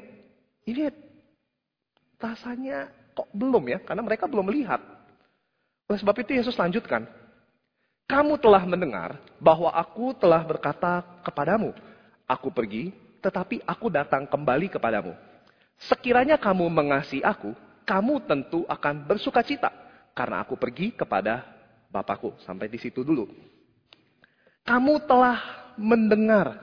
ini 0.70 0.92
rasanya 2.22 2.94
kok 3.18 3.26
belum 3.34 3.74
ya, 3.74 3.80
karena 3.82 4.06
mereka 4.06 4.30
belum 4.30 4.54
melihat. 4.54 4.78
Oleh 5.90 5.98
sebab 5.98 6.14
itu 6.22 6.38
Yesus 6.38 6.54
lanjutkan, 6.62 7.10
kamu 8.12 8.36
telah 8.44 8.68
mendengar 8.68 9.16
bahwa 9.40 9.72
aku 9.72 10.12
telah 10.20 10.44
berkata 10.44 11.00
kepadamu, 11.24 11.72
aku 12.28 12.52
pergi, 12.52 12.92
tetapi 13.24 13.64
aku 13.64 13.88
datang 13.88 14.28
kembali 14.28 14.68
kepadamu. 14.68 15.16
Sekiranya 15.88 16.36
kamu 16.36 16.68
mengasihi 16.68 17.24
aku, 17.24 17.56
kamu 17.88 18.20
tentu 18.28 18.68
akan 18.68 19.08
bersuka 19.08 19.40
cita, 19.40 19.72
karena 20.12 20.44
aku 20.44 20.60
pergi 20.60 20.92
kepada 20.92 21.48
Bapakku. 21.88 22.36
Sampai 22.44 22.68
di 22.68 22.80
situ 22.80 23.04
dulu. 23.04 23.28
Kamu 24.68 25.04
telah 25.08 25.40
mendengar 25.76 26.56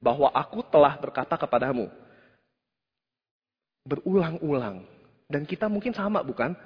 bahwa 0.00 0.28
aku 0.32 0.60
telah 0.68 0.96
berkata 0.96 1.36
kepadamu. 1.36 1.88
Berulang-ulang. 3.84 4.84
Dan 5.28 5.44
kita 5.44 5.68
mungkin 5.68 5.92
sama 5.92 6.24
bukan? 6.24 6.56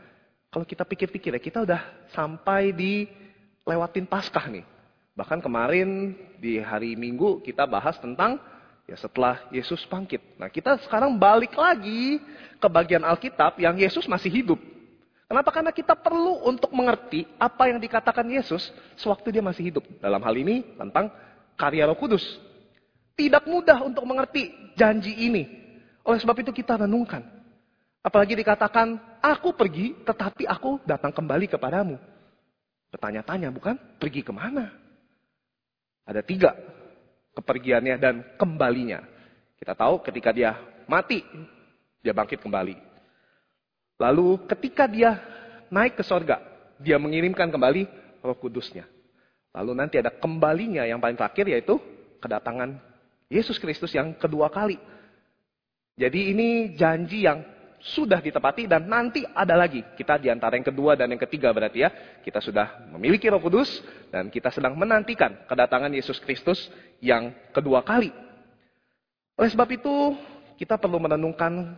Kalau 0.51 0.67
kita 0.67 0.87
pikir-pikir 0.87 1.35
ya, 1.35 1.43
kita 1.43 1.63
udah 1.63 1.83
sampai 2.15 2.75
di 2.75 3.07
lewatin 3.71 4.05
Paskah 4.11 4.51
nih. 4.51 4.67
Bahkan 5.15 5.39
kemarin 5.39 6.19
di 6.43 6.59
hari 6.59 6.99
Minggu 6.99 7.39
kita 7.47 7.69
bahas 7.71 7.95
tentang 8.03 8.43
ya 8.91 8.99
setelah 8.99 9.47
Yesus 9.55 9.87
bangkit. 9.87 10.19
Nah 10.35 10.51
kita 10.51 10.75
sekarang 10.83 11.15
balik 11.15 11.55
lagi 11.55 12.19
ke 12.59 12.67
bagian 12.67 13.07
Alkitab 13.07 13.55
yang 13.63 13.79
Yesus 13.79 14.11
masih 14.11 14.31
hidup. 14.31 14.59
Kenapa? 15.31 15.55
Karena 15.55 15.71
kita 15.71 15.95
perlu 15.95 16.43
untuk 16.43 16.75
mengerti 16.75 17.23
apa 17.39 17.71
yang 17.71 17.79
dikatakan 17.79 18.27
Yesus 18.27 18.75
sewaktu 18.99 19.31
dia 19.39 19.45
masih 19.47 19.71
hidup. 19.71 19.87
Dalam 20.03 20.19
hal 20.19 20.35
ini 20.35 20.75
tentang 20.75 21.07
karya 21.55 21.87
roh 21.87 21.95
kudus. 21.95 22.27
Tidak 23.15 23.47
mudah 23.47 23.79
untuk 23.87 24.03
mengerti 24.03 24.51
janji 24.75 25.15
ini. 25.31 25.47
Oleh 26.03 26.19
sebab 26.19 26.35
itu 26.43 26.51
kita 26.51 26.83
renungkan. 26.83 27.23
Apalagi 28.01 28.33
dikatakan, 28.33 28.97
aku 29.21 29.53
pergi 29.53 29.93
tetapi 30.03 30.49
aku 30.49 30.81
datang 30.89 31.13
kembali 31.13 31.47
kepadamu. 31.47 32.01
Bertanya-tanya 32.91 33.55
bukan? 33.55 33.79
Pergi 33.99 34.27
ke 34.27 34.35
mana? 34.35 34.75
Ada 36.05 36.27
tiga 36.27 36.55
kepergiannya 37.39 37.97
dan 37.97 38.15
kembalinya. 38.35 39.01
Kita 39.57 39.79
tahu 39.79 40.03
ketika 40.03 40.35
dia 40.35 40.59
mati, 40.91 41.23
dia 42.03 42.11
bangkit 42.11 42.43
kembali. 42.43 42.75
Lalu 44.01 44.43
ketika 44.49 44.91
dia 44.91 45.21
naik 45.71 46.01
ke 46.01 46.03
sorga, 46.03 46.43
dia 46.81 46.97
mengirimkan 46.99 47.53
kembali 47.53 47.87
roh 48.25 48.37
kudusnya. 48.37 48.89
Lalu 49.55 49.73
nanti 49.77 49.99
ada 50.01 50.11
kembalinya 50.11 50.87
yang 50.87 50.99
paling 50.99 51.19
terakhir 51.19 51.47
yaitu 51.47 51.77
kedatangan 52.19 52.79
Yesus 53.31 53.61
Kristus 53.63 53.95
yang 53.95 54.17
kedua 54.17 54.51
kali. 54.51 54.79
Jadi 56.01 56.33
ini 56.33 56.49
janji 56.75 57.29
yang 57.29 57.45
sudah 57.81 58.21
ditepati 58.21 58.69
dan 58.69 58.85
nanti 58.85 59.25
ada 59.25 59.57
lagi. 59.57 59.81
Kita 59.97 60.21
di 60.21 60.29
antara 60.29 60.55
yang 60.61 60.69
kedua 60.69 60.95
dan 60.95 61.09
yang 61.09 61.21
ketiga 61.21 61.49
berarti 61.51 61.81
ya. 61.81 61.91
Kita 62.21 62.39
sudah 62.39 62.93
memiliki 62.93 63.27
roh 63.33 63.41
kudus 63.41 63.81
dan 64.13 64.29
kita 64.29 64.53
sedang 64.53 64.77
menantikan 64.77 65.49
kedatangan 65.49 65.89
Yesus 65.91 66.21
Kristus 66.21 66.69
yang 67.01 67.33
kedua 67.57 67.81
kali. 67.81 68.13
Oleh 69.41 69.51
sebab 69.51 69.69
itu 69.73 70.15
kita 70.61 70.77
perlu 70.77 71.01
menenungkan 71.01 71.73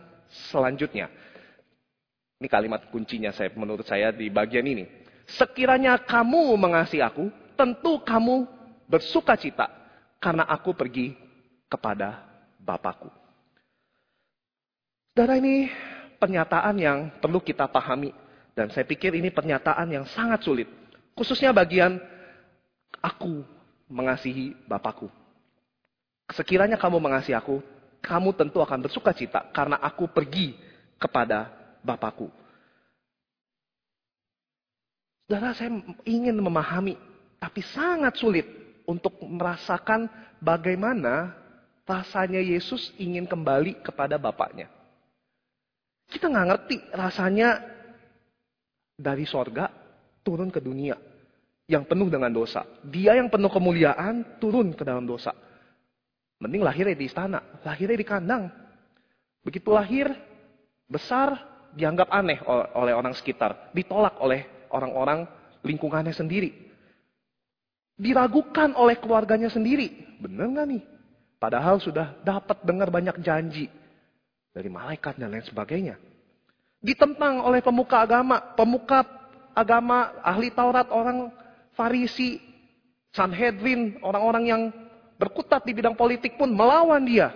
selanjutnya. 0.51 1.07
Ini 2.43 2.51
kalimat 2.51 2.83
kuncinya 2.91 3.31
saya 3.31 3.47
menurut 3.55 3.87
saya 3.87 4.11
di 4.11 4.27
bagian 4.27 4.67
ini. 4.67 4.83
Sekiranya 5.23 5.95
kamu 6.03 6.59
mengasihi 6.59 6.99
aku, 6.99 7.31
tentu 7.55 8.03
kamu 8.03 8.43
bersuka 8.91 9.39
cita 9.39 9.71
karena 10.19 10.43
aku 10.43 10.75
pergi 10.75 11.15
kepada 11.71 12.27
Bapakku. 12.59 13.07
Saudara 15.15 15.39
ini 15.39 15.69
pernyataan 16.23 16.75
yang 16.79 17.11
perlu 17.19 17.43
kita 17.43 17.67
pahami. 17.67 18.15
Dan 18.55 18.71
saya 18.71 18.87
pikir 18.87 19.11
ini 19.11 19.27
pernyataan 19.27 19.91
yang 19.91 20.05
sangat 20.07 20.39
sulit. 20.47 20.71
Khususnya 21.11 21.51
bagian 21.51 21.99
aku 23.03 23.43
mengasihi 23.91 24.55
Bapakku. 24.63 25.11
Sekiranya 26.31 26.79
kamu 26.79 27.03
mengasihi 27.03 27.35
aku, 27.35 27.59
kamu 27.99 28.31
tentu 28.39 28.63
akan 28.63 28.79
bersuka 28.87 29.11
cita 29.11 29.51
karena 29.51 29.75
aku 29.83 30.07
pergi 30.07 30.55
kepada 30.95 31.51
Bapakku. 31.83 32.31
Saudara, 35.27 35.51
saya 35.57 35.71
ingin 36.07 36.37
memahami, 36.39 36.95
tapi 37.41 37.59
sangat 37.73 38.15
sulit 38.15 38.45
untuk 38.87 39.17
merasakan 39.23 40.07
bagaimana 40.39 41.33
rasanya 41.83 42.39
Yesus 42.39 42.95
ingin 42.95 43.27
kembali 43.27 43.83
kepada 43.83 44.15
Bapaknya. 44.15 44.72
Kita 46.13 46.29
nggak 46.29 46.45
ngerti 46.45 46.77
rasanya 46.93 47.57
dari 48.93 49.25
sorga 49.25 49.65
turun 50.21 50.53
ke 50.53 50.61
dunia 50.61 50.93
yang 51.65 51.89
penuh 51.89 52.05
dengan 52.05 52.29
dosa. 52.29 52.61
Dia 52.85 53.17
yang 53.17 53.33
penuh 53.33 53.49
kemuliaan 53.49 54.37
turun 54.37 54.77
ke 54.77 54.85
dalam 54.85 55.09
dosa. 55.09 55.33
Mending 56.37 56.61
lahirnya 56.61 56.93
di 56.93 57.09
istana, 57.09 57.41
lahirnya 57.65 57.97
di 57.97 58.05
kandang. 58.05 58.45
Begitu 59.41 59.73
lahir, 59.73 60.13
besar, 60.85 61.33
dianggap 61.73 62.13
aneh 62.13 62.37
oleh 62.77 62.93
orang 62.93 63.17
sekitar, 63.17 63.73
ditolak 63.73 64.21
oleh 64.21 64.69
orang-orang 64.69 65.25
lingkungannya 65.65 66.13
sendiri. 66.13 66.53
Diragukan 67.97 68.77
oleh 68.77 69.01
keluarganya 69.01 69.49
sendiri. 69.49 70.19
Benar 70.21 70.45
nggak 70.45 70.67
nih? 70.77 70.83
Padahal 71.41 71.81
sudah 71.81 72.21
dapat 72.21 72.61
dengar 72.61 72.93
banyak 72.93 73.17
janji 73.25 73.65
dari 74.53 74.69
malaikat 74.69 75.17
dan 75.17 75.33
lain 75.33 75.43
sebagainya. 75.43 75.97
Ditentang 76.79 77.41
oleh 77.43 77.59
pemuka 77.59 78.05
agama, 78.05 78.39
pemuka 78.55 79.01
agama, 79.57 80.13
ahli 80.21 80.53
Taurat, 80.53 80.87
orang 80.93 81.33
Farisi, 81.73 82.37
Sanhedrin, 83.09 83.97
orang-orang 84.05 84.43
yang 84.45 84.61
berkutat 85.17 85.65
di 85.65 85.73
bidang 85.73 85.97
politik 85.97 86.37
pun 86.37 86.53
melawan 86.53 87.01
dia. 87.03 87.33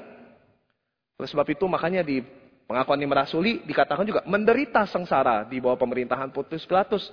Oleh 1.17 1.29
sebab 1.29 1.47
itu 1.49 1.65
makanya 1.65 2.05
di 2.05 2.21
Pengakuan 2.67 2.99
yang 2.99 3.15
merasuli 3.15 3.63
dikatakan 3.63 4.03
juga 4.03 4.21
menderita 4.27 4.83
sengsara 4.83 5.47
di 5.47 5.63
bawah 5.63 5.79
pemerintahan 5.79 6.35
Pontius 6.35 6.67
Pilatus. 6.67 7.07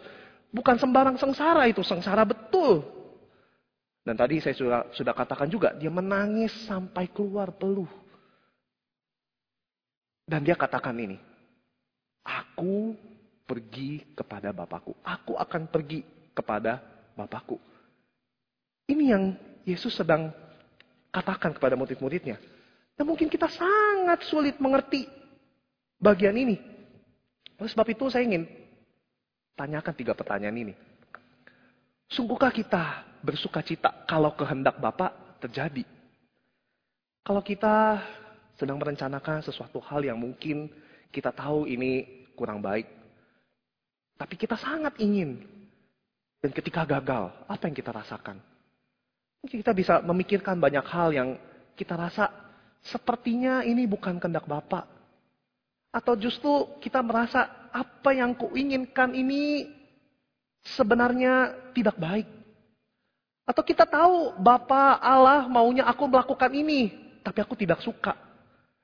Bukan 0.51 0.75
sembarang 0.83 1.15
sengsara 1.15 1.71
itu, 1.71 1.79
sengsara 1.87 2.27
betul. 2.27 2.83
Dan 4.03 4.19
tadi 4.19 4.43
saya 4.43 4.55
sudah, 4.59 4.81
sudah 4.91 5.15
katakan 5.15 5.47
juga, 5.47 5.71
dia 5.79 5.95
menangis 5.95 6.51
sampai 6.67 7.07
keluar 7.07 7.55
peluh. 7.55 7.87
Dan 10.25 10.41
dia 10.41 10.57
katakan 10.57 10.97
ini, 10.97 11.21
aku 12.25 12.97
pergi 13.45 14.01
kepada 14.17 14.51
Bapakku. 14.57 14.97
Aku 15.05 15.37
akan 15.37 15.69
pergi 15.69 16.01
kepada 16.33 16.81
Bapakku. 17.13 17.61
Ini 18.89 19.05
yang 19.13 19.37
Yesus 19.69 19.97
sedang 19.97 20.33
katakan 21.13 21.53
kepada 21.53 21.77
murid-muridnya. 21.77 22.41
Dan 22.97 23.05
mungkin 23.05 23.29
kita 23.29 23.49
sangat 23.53 24.25
sulit 24.25 24.57
mengerti 24.57 25.05
bagian 26.01 26.37
ini. 26.37 26.57
Oleh 27.61 27.71
sebab 27.71 27.87
itu 27.93 28.09
saya 28.09 28.25
ingin 28.25 28.49
tanyakan 29.55 29.95
tiga 29.95 30.13
pertanyaan 30.17 30.57
ini. 30.57 30.75
Sungguhkah 32.11 32.53
kita 32.53 33.05
bersuka 33.25 33.65
cita 33.65 34.05
kalau 34.05 34.33
kehendak 34.37 34.77
Bapak 34.79 35.41
terjadi? 35.41 35.85
Kalau 37.25 37.41
kita 37.41 38.05
sedang 38.55 38.79
merencanakan 38.79 39.43
sesuatu 39.43 39.83
hal 39.83 40.07
yang 40.07 40.19
mungkin 40.19 40.71
kita 41.11 41.31
tahu 41.35 41.67
ini 41.67 42.27
kurang 42.35 42.63
baik. 42.63 42.87
Tapi 44.15 44.35
kita 44.39 44.55
sangat 44.55 44.99
ingin. 45.03 45.43
Dan 46.39 46.51
ketika 46.55 46.87
gagal, 46.87 47.33
apa 47.49 47.63
yang 47.67 47.75
kita 47.75 47.91
rasakan? 47.91 48.37
Mungkin 49.43 49.59
kita 49.61 49.73
bisa 49.75 49.95
memikirkan 50.05 50.57
banyak 50.61 50.87
hal 50.87 51.09
yang 51.13 51.29
kita 51.75 51.99
rasa 51.99 52.31
sepertinya 52.85 53.65
ini 53.65 53.89
bukan 53.89 54.17
kehendak 54.21 54.47
Bapak. 54.47 54.87
Atau 55.95 56.19
justru 56.19 56.79
kita 56.83 57.01
merasa 57.01 57.69
apa 57.75 58.11
yang 58.15 58.37
kuinginkan 58.39 59.15
ini 59.15 59.69
sebenarnya 60.65 61.55
tidak 61.77 61.97
baik. 62.01 62.29
Atau 63.45 63.61
kita 63.61 63.85
tahu 63.85 64.33
Bapak 64.41 65.01
Allah 65.05 65.45
maunya 65.45 65.85
aku 65.85 66.09
melakukan 66.09 66.53
ini, 66.55 66.93
tapi 67.21 67.45
aku 67.45 67.53
tidak 67.53 67.85
suka. 67.85 68.24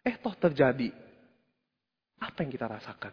Eh 0.04 0.16
toh 0.16 0.32
terjadi. 0.36 0.92
Apa 2.20 2.44
yang 2.44 2.52
kita 2.52 2.68
rasakan? 2.68 3.12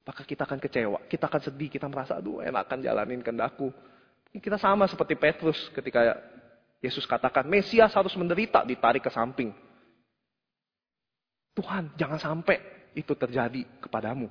Apakah 0.00 0.24
kita 0.26 0.42
akan 0.46 0.58
kecewa? 0.58 0.98
Kita 1.06 1.30
akan 1.30 1.42
sedih, 1.44 1.70
kita 1.70 1.86
merasa, 1.86 2.18
aduh 2.18 2.42
enakan 2.42 2.82
jalanin 2.82 3.22
kendakku. 3.22 3.70
Kita 4.30 4.58
sama 4.58 4.86
seperti 4.86 5.14
Petrus 5.18 5.58
ketika 5.74 6.18
Yesus 6.80 7.04
katakan, 7.04 7.46
Mesias 7.46 7.92
harus 7.92 8.14
menderita, 8.16 8.64
ditarik 8.64 9.04
ke 9.04 9.10
samping. 9.12 9.52
Tuhan, 11.54 11.92
jangan 11.98 12.18
sampai 12.18 12.58
itu 12.96 13.12
terjadi 13.14 13.66
kepadamu. 13.82 14.30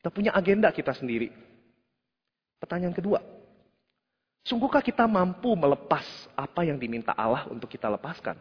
Kita 0.00 0.10
punya 0.10 0.32
agenda 0.32 0.72
kita 0.72 0.96
sendiri. 0.96 1.30
Pertanyaan 2.60 2.92
kedua, 2.92 3.20
sungguhkah 4.44 4.84
kita 4.84 5.08
mampu 5.08 5.52
melepas 5.56 6.04
apa 6.36 6.64
yang 6.64 6.76
diminta 6.76 7.16
Allah 7.16 7.48
untuk 7.48 7.70
kita 7.72 7.88
lepaskan? 7.88 8.36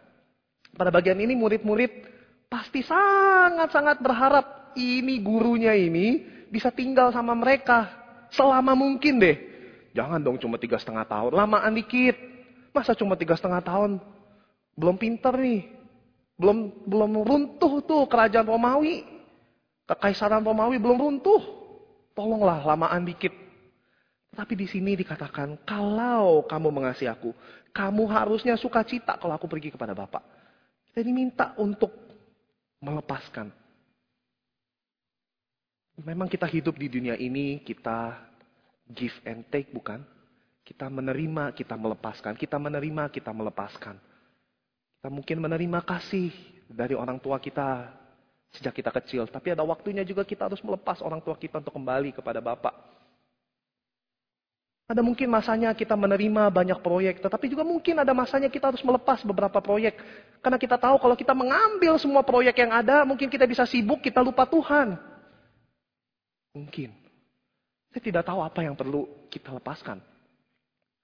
Pada 0.75 0.91
bagian 0.91 1.19
ini 1.19 1.35
murid-murid 1.39 2.18
pasti 2.49 2.81
sangat-sangat 2.81 4.01
berharap 4.01 4.73
ini 4.73 5.21
gurunya 5.21 5.77
ini 5.77 6.25
bisa 6.49 6.73
tinggal 6.73 7.13
sama 7.13 7.37
mereka 7.37 7.87
selama 8.33 8.73
mungkin 8.73 9.21
deh. 9.21 9.37
Jangan 9.93 10.21
dong 10.21 10.37
cuma 10.41 10.57
tiga 10.57 10.81
setengah 10.81 11.05
tahun, 11.05 11.31
lamaan 11.33 11.73
dikit. 11.77 12.17
Masa 12.73 12.93
cuma 12.93 13.17
tiga 13.17 13.37
setengah 13.37 13.61
tahun? 13.61 14.01
Belum 14.77 14.97
pinter 14.97 15.33
nih. 15.33 15.65
Belum 16.37 16.71
belum 16.85 17.11
runtuh 17.25 17.81
tuh 17.85 18.05
kerajaan 18.05 18.45
Romawi. 18.45 19.05
Kekaisaran 19.89 20.45
Romawi 20.45 20.77
belum 20.77 20.97
runtuh. 20.97 21.41
Tolonglah 22.13 22.61
lamaan 22.65 23.05
dikit. 23.05 23.33
Tapi 24.29 24.53
di 24.53 24.69
sini 24.69 24.93
dikatakan, 24.93 25.65
kalau 25.65 26.45
kamu 26.45 26.69
mengasihi 26.69 27.09
aku, 27.09 27.33
kamu 27.73 28.05
harusnya 28.07 28.53
suka 28.55 28.85
cita 28.85 29.17
kalau 29.17 29.33
aku 29.33 29.49
pergi 29.49 29.73
kepada 29.73 29.97
Bapak. 29.97 30.21
Kita 30.93 31.01
diminta 31.01 31.57
untuk 31.57 32.08
melepaskan. 32.79 33.51
Memang 35.99 36.31
kita 36.31 36.47
hidup 36.47 36.79
di 36.79 36.87
dunia 36.87 37.19
ini, 37.19 37.59
kita 37.59 38.15
give 38.87 39.15
and 39.27 39.43
take, 39.51 39.67
bukan? 39.75 39.99
Kita 40.63 40.87
menerima, 40.87 41.51
kita 41.51 41.75
melepaskan. 41.75 42.39
Kita 42.39 42.55
menerima, 42.55 43.11
kita 43.11 43.35
melepaskan. 43.35 43.99
Kita 44.99 45.09
mungkin 45.11 45.43
menerima 45.43 45.79
kasih 45.83 46.31
dari 46.71 46.95
orang 46.95 47.19
tua 47.19 47.39
kita 47.39 47.91
sejak 48.55 48.75
kita 48.79 48.91
kecil. 48.95 49.27
Tapi 49.27 49.51
ada 49.51 49.63
waktunya 49.67 50.07
juga 50.07 50.23
kita 50.23 50.47
harus 50.47 50.63
melepas 50.63 51.03
orang 51.03 51.19
tua 51.19 51.35
kita 51.35 51.59
untuk 51.59 51.75
kembali 51.75 52.15
kepada 52.15 52.39
Bapak. 52.39 52.71
Ada 54.89 55.05
mungkin 55.05 55.29
masanya 55.29 55.69
kita 55.77 55.93
menerima 55.93 56.49
banyak 56.49 56.79
proyek, 56.81 57.21
tetapi 57.21 57.45
juga 57.45 57.61
mungkin 57.61 58.01
ada 58.01 58.09
masanya 58.09 58.49
kita 58.49 58.73
harus 58.73 58.81
melepas 58.81 59.21
beberapa 59.21 59.61
proyek. 59.61 60.01
Karena 60.39 60.55
kita 60.55 60.79
tahu 60.79 60.95
kalau 61.03 61.15
kita 61.19 61.35
mengambil 61.35 61.99
semua 61.99 62.23
proyek 62.23 62.63
yang 62.63 62.71
ada, 62.71 63.03
mungkin 63.03 63.27
kita 63.27 63.43
bisa 63.43 63.67
sibuk, 63.67 63.99
kita 63.99 64.23
lupa 64.23 64.47
Tuhan. 64.47 64.95
Mungkin. 66.55 66.95
Saya 67.91 68.01
tidak 68.05 68.23
tahu 68.23 68.39
apa 68.39 68.63
yang 68.63 68.77
perlu 68.77 69.27
kita 69.27 69.51
lepaskan. 69.51 69.99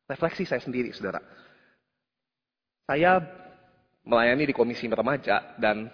Refleksi 0.08 0.48
saya 0.48 0.62
sendiri, 0.63 0.93
saudara. 0.95 1.19
Saya 2.86 3.19
melayani 4.06 4.45
di 4.45 4.56
komisi 4.56 4.86
remaja 4.86 5.58
dan 5.58 5.89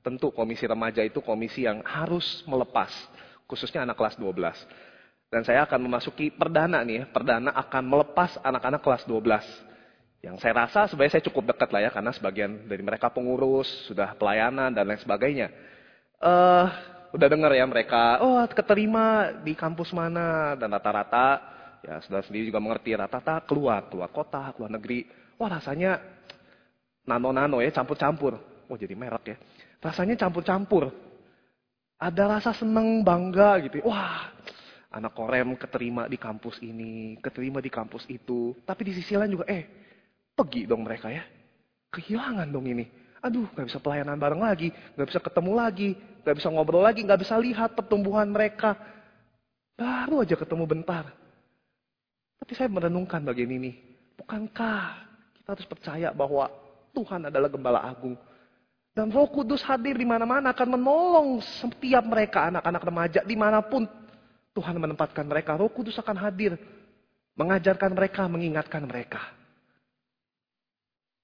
tentu 0.00 0.32
komisi 0.32 0.64
remaja 0.64 1.04
itu 1.04 1.20
komisi 1.20 1.68
yang 1.68 1.84
harus 1.84 2.40
melepas, 2.48 2.88
khususnya 3.44 3.84
anak 3.84 4.00
kelas 4.00 4.16
12. 4.16 5.30
Dan 5.30 5.46
saya 5.46 5.62
akan 5.62 5.86
memasuki 5.86 6.32
perdana 6.34 6.82
nih 6.82 6.96
ya. 6.96 7.04
Perdana 7.06 7.54
akan 7.54 7.84
melepas 7.86 8.34
anak-anak 8.42 8.82
kelas 8.82 9.06
12. 9.06 9.69
Yang 10.20 10.36
saya 10.44 10.52
rasa 10.64 10.84
sebenarnya 10.84 11.16
saya 11.16 11.24
cukup 11.32 11.56
dekat 11.56 11.72
lah 11.72 11.80
ya. 11.80 11.90
Karena 11.90 12.12
sebagian 12.12 12.68
dari 12.68 12.84
mereka 12.84 13.08
pengurus, 13.08 13.68
sudah 13.88 14.12
pelayanan 14.20 14.68
dan 14.72 14.84
lain 14.84 15.00
sebagainya. 15.00 15.48
Uh, 16.20 16.68
udah 17.16 17.28
dengar 17.32 17.50
ya 17.56 17.64
mereka, 17.64 18.20
oh 18.20 18.44
keterima 18.52 19.32
di 19.40 19.56
kampus 19.56 19.96
mana. 19.96 20.52
Dan 20.60 20.68
rata-rata, 20.76 21.40
ya 21.80 22.04
sudah 22.04 22.20
sendiri 22.20 22.52
juga 22.52 22.60
mengerti. 22.60 22.92
Rata-rata 22.92 23.40
keluar, 23.48 23.88
keluar 23.88 24.12
kota, 24.12 24.52
keluar 24.52 24.68
negeri. 24.68 25.08
Wah 25.40 25.48
rasanya 25.48 25.96
nano-nano 27.08 27.64
ya, 27.64 27.72
campur-campur. 27.72 28.36
Oh 28.68 28.76
jadi 28.76 28.92
merek 28.92 29.24
ya. 29.24 29.36
Rasanya 29.80 30.20
campur-campur. 30.20 30.92
Ada 31.96 32.28
rasa 32.28 32.52
seneng, 32.52 33.00
bangga 33.00 33.60
gitu. 33.64 33.80
Wah 33.88 34.36
Anak 34.90 35.14
korem 35.14 35.54
keterima 35.54 36.10
di 36.10 36.18
kampus 36.18 36.58
ini, 36.66 37.14
keterima 37.22 37.62
di 37.62 37.70
kampus 37.70 38.10
itu. 38.10 38.58
Tapi 38.66 38.90
di 38.90 38.92
sisi 38.98 39.14
lain 39.14 39.38
juga, 39.38 39.46
eh, 39.46 39.79
pergi 40.40 40.64
dong 40.64 40.88
mereka 40.88 41.12
ya. 41.12 41.24
Kehilangan 41.92 42.48
dong 42.48 42.64
ini. 42.64 42.88
Aduh, 43.20 43.44
gak 43.52 43.68
bisa 43.68 43.76
pelayanan 43.76 44.16
bareng 44.16 44.40
lagi, 44.40 44.72
gak 44.96 45.08
bisa 45.12 45.20
ketemu 45.20 45.52
lagi, 45.52 45.92
gak 46.24 46.36
bisa 46.40 46.48
ngobrol 46.48 46.80
lagi, 46.80 47.04
gak 47.04 47.20
bisa 47.20 47.36
lihat 47.36 47.76
pertumbuhan 47.76 48.24
mereka. 48.32 48.72
Baru 49.76 50.24
aja 50.24 50.40
ketemu 50.40 50.64
bentar. 50.64 51.04
Tapi 52.40 52.52
saya 52.56 52.72
merenungkan 52.72 53.20
bagian 53.20 53.52
ini. 53.52 53.76
Bukankah 54.16 55.04
kita 55.36 55.48
harus 55.52 55.68
percaya 55.68 56.08
bahwa 56.16 56.48
Tuhan 56.96 57.28
adalah 57.28 57.52
gembala 57.52 57.84
agung. 57.84 58.16
Dan 58.96 59.12
roh 59.12 59.28
kudus 59.28 59.60
hadir 59.68 59.94
di 59.94 60.08
mana-mana 60.08 60.56
akan 60.56 60.80
menolong 60.80 61.28
setiap 61.60 62.02
mereka, 62.08 62.48
anak-anak 62.48 62.82
remaja, 62.82 63.20
di 63.22 63.36
mana 63.36 63.60
pun 63.60 63.84
Tuhan 64.56 64.80
menempatkan 64.80 65.28
mereka, 65.28 65.60
roh 65.60 65.68
kudus 65.68 66.00
akan 66.00 66.16
hadir. 66.16 66.56
Mengajarkan 67.36 67.92
mereka, 67.92 68.26
mengingatkan 68.26 68.82
mereka. 68.88 69.39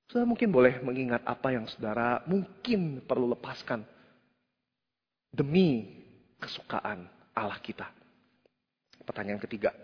Saudara 0.07 0.27
mungkin 0.31 0.55
boleh 0.55 0.79
mengingat 0.87 1.23
apa 1.27 1.51
yang 1.51 1.67
saudara 1.67 2.23
mungkin 2.31 3.03
perlu 3.03 3.35
lepaskan. 3.35 3.83
Demi 5.35 5.83
kesukaan 6.39 7.11
Allah 7.35 7.59
kita. 7.59 7.91
Pertanyaan 9.03 9.43
ketiga. 9.43 9.75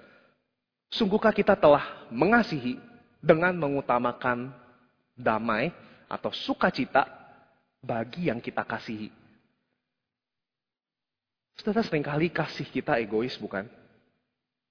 Sungguhkah 0.95 1.35
kita 1.35 1.59
telah 1.59 2.07
mengasihi 2.13 2.79
dengan 3.19 3.57
mengutamakan 3.59 4.55
damai 5.19 5.75
atau 6.07 6.31
sukacita 6.31 7.09
bagi 7.83 8.31
yang 8.31 8.39
kita 8.39 8.63
kasihi? 8.63 9.11
Saudara 11.59 11.85
sering 11.85 12.07
kali 12.07 12.31
kasih 12.31 12.67
kita 12.71 12.97
egois 13.03 13.35
bukan? 13.37 13.67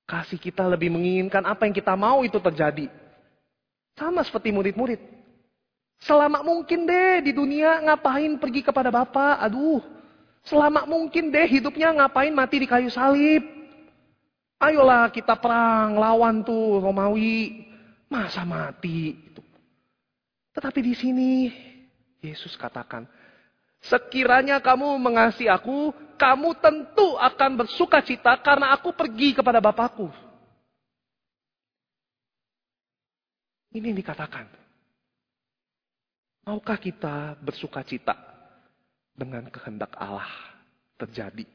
Kasih 0.08 0.40
kita 0.40 0.66
lebih 0.66 0.92
menginginkan 0.92 1.44
apa 1.46 1.68
yang 1.68 1.76
kita 1.76 1.94
mau 1.94 2.24
itu 2.24 2.40
terjadi. 2.40 2.90
Sama 4.00 4.24
seperti 4.26 4.50
murid-murid. 4.52 5.21
Selama 6.02 6.42
mungkin 6.42 6.90
deh 6.90 7.22
di 7.22 7.32
dunia 7.32 7.78
ngapain 7.86 8.34
pergi 8.42 8.66
kepada 8.66 8.90
Bapak. 8.90 9.38
Aduh, 9.46 9.86
selama 10.42 10.90
mungkin 10.90 11.30
deh 11.30 11.46
hidupnya 11.46 11.94
ngapain 11.94 12.34
mati 12.34 12.58
di 12.58 12.68
kayu 12.70 12.90
salib. 12.90 13.46
Ayolah 14.62 15.10
kita 15.14 15.38
perang 15.38 15.98
lawan 15.98 16.42
tuh 16.42 16.82
Romawi. 16.82 17.70
Masa 18.12 18.44
mati? 18.44 19.16
Tetapi 20.52 20.80
di 20.84 20.94
sini 20.98 21.32
Yesus 22.20 22.60
katakan, 22.60 23.08
Sekiranya 23.82 24.62
kamu 24.62 25.02
mengasihi 25.02 25.50
aku, 25.50 25.90
kamu 26.14 26.54
tentu 26.62 27.18
akan 27.18 27.66
bersuka 27.66 27.98
cita 28.06 28.38
karena 28.38 28.70
aku 28.78 28.94
pergi 28.94 29.34
kepada 29.34 29.58
Bapakku. 29.58 30.06
Ini 33.74 33.90
yang 33.90 33.98
dikatakan. 33.98 34.61
Maukah 36.42 36.78
kita 36.82 37.38
bersuka 37.38 37.86
cita 37.86 38.18
dengan 39.14 39.46
kehendak 39.54 39.94
Allah 39.94 40.26
terjadi? 40.98 41.46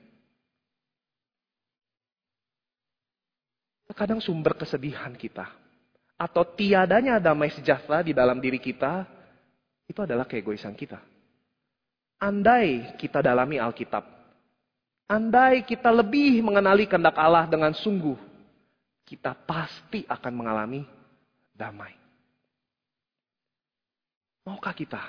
Terkadang 3.90 4.22
sumber 4.22 4.54
kesedihan 4.54 5.10
kita 5.18 5.50
atau 6.16 6.46
tiadanya 6.46 7.18
damai 7.18 7.50
sejahtera 7.50 8.06
di 8.06 8.14
dalam 8.14 8.38
diri 8.38 8.62
kita 8.62 9.04
itu 9.90 10.00
adalah 10.02 10.26
keegoisan 10.26 10.78
kita. 10.78 11.02
Andai 12.22 12.96
kita 12.96 13.20
dalami 13.20 13.60
Alkitab, 13.60 14.06
andai 15.10 15.66
kita 15.66 15.90
lebih 15.92 16.40
mengenali 16.46 16.88
kehendak 16.88 17.18
Allah 17.18 17.44
dengan 17.44 17.74
sungguh, 17.74 18.16
kita 19.04 19.34
pasti 19.44 20.06
akan 20.08 20.32
mengalami 20.32 20.82
damai. 21.52 22.05
Maukah 24.46 24.70
kita 24.72 25.02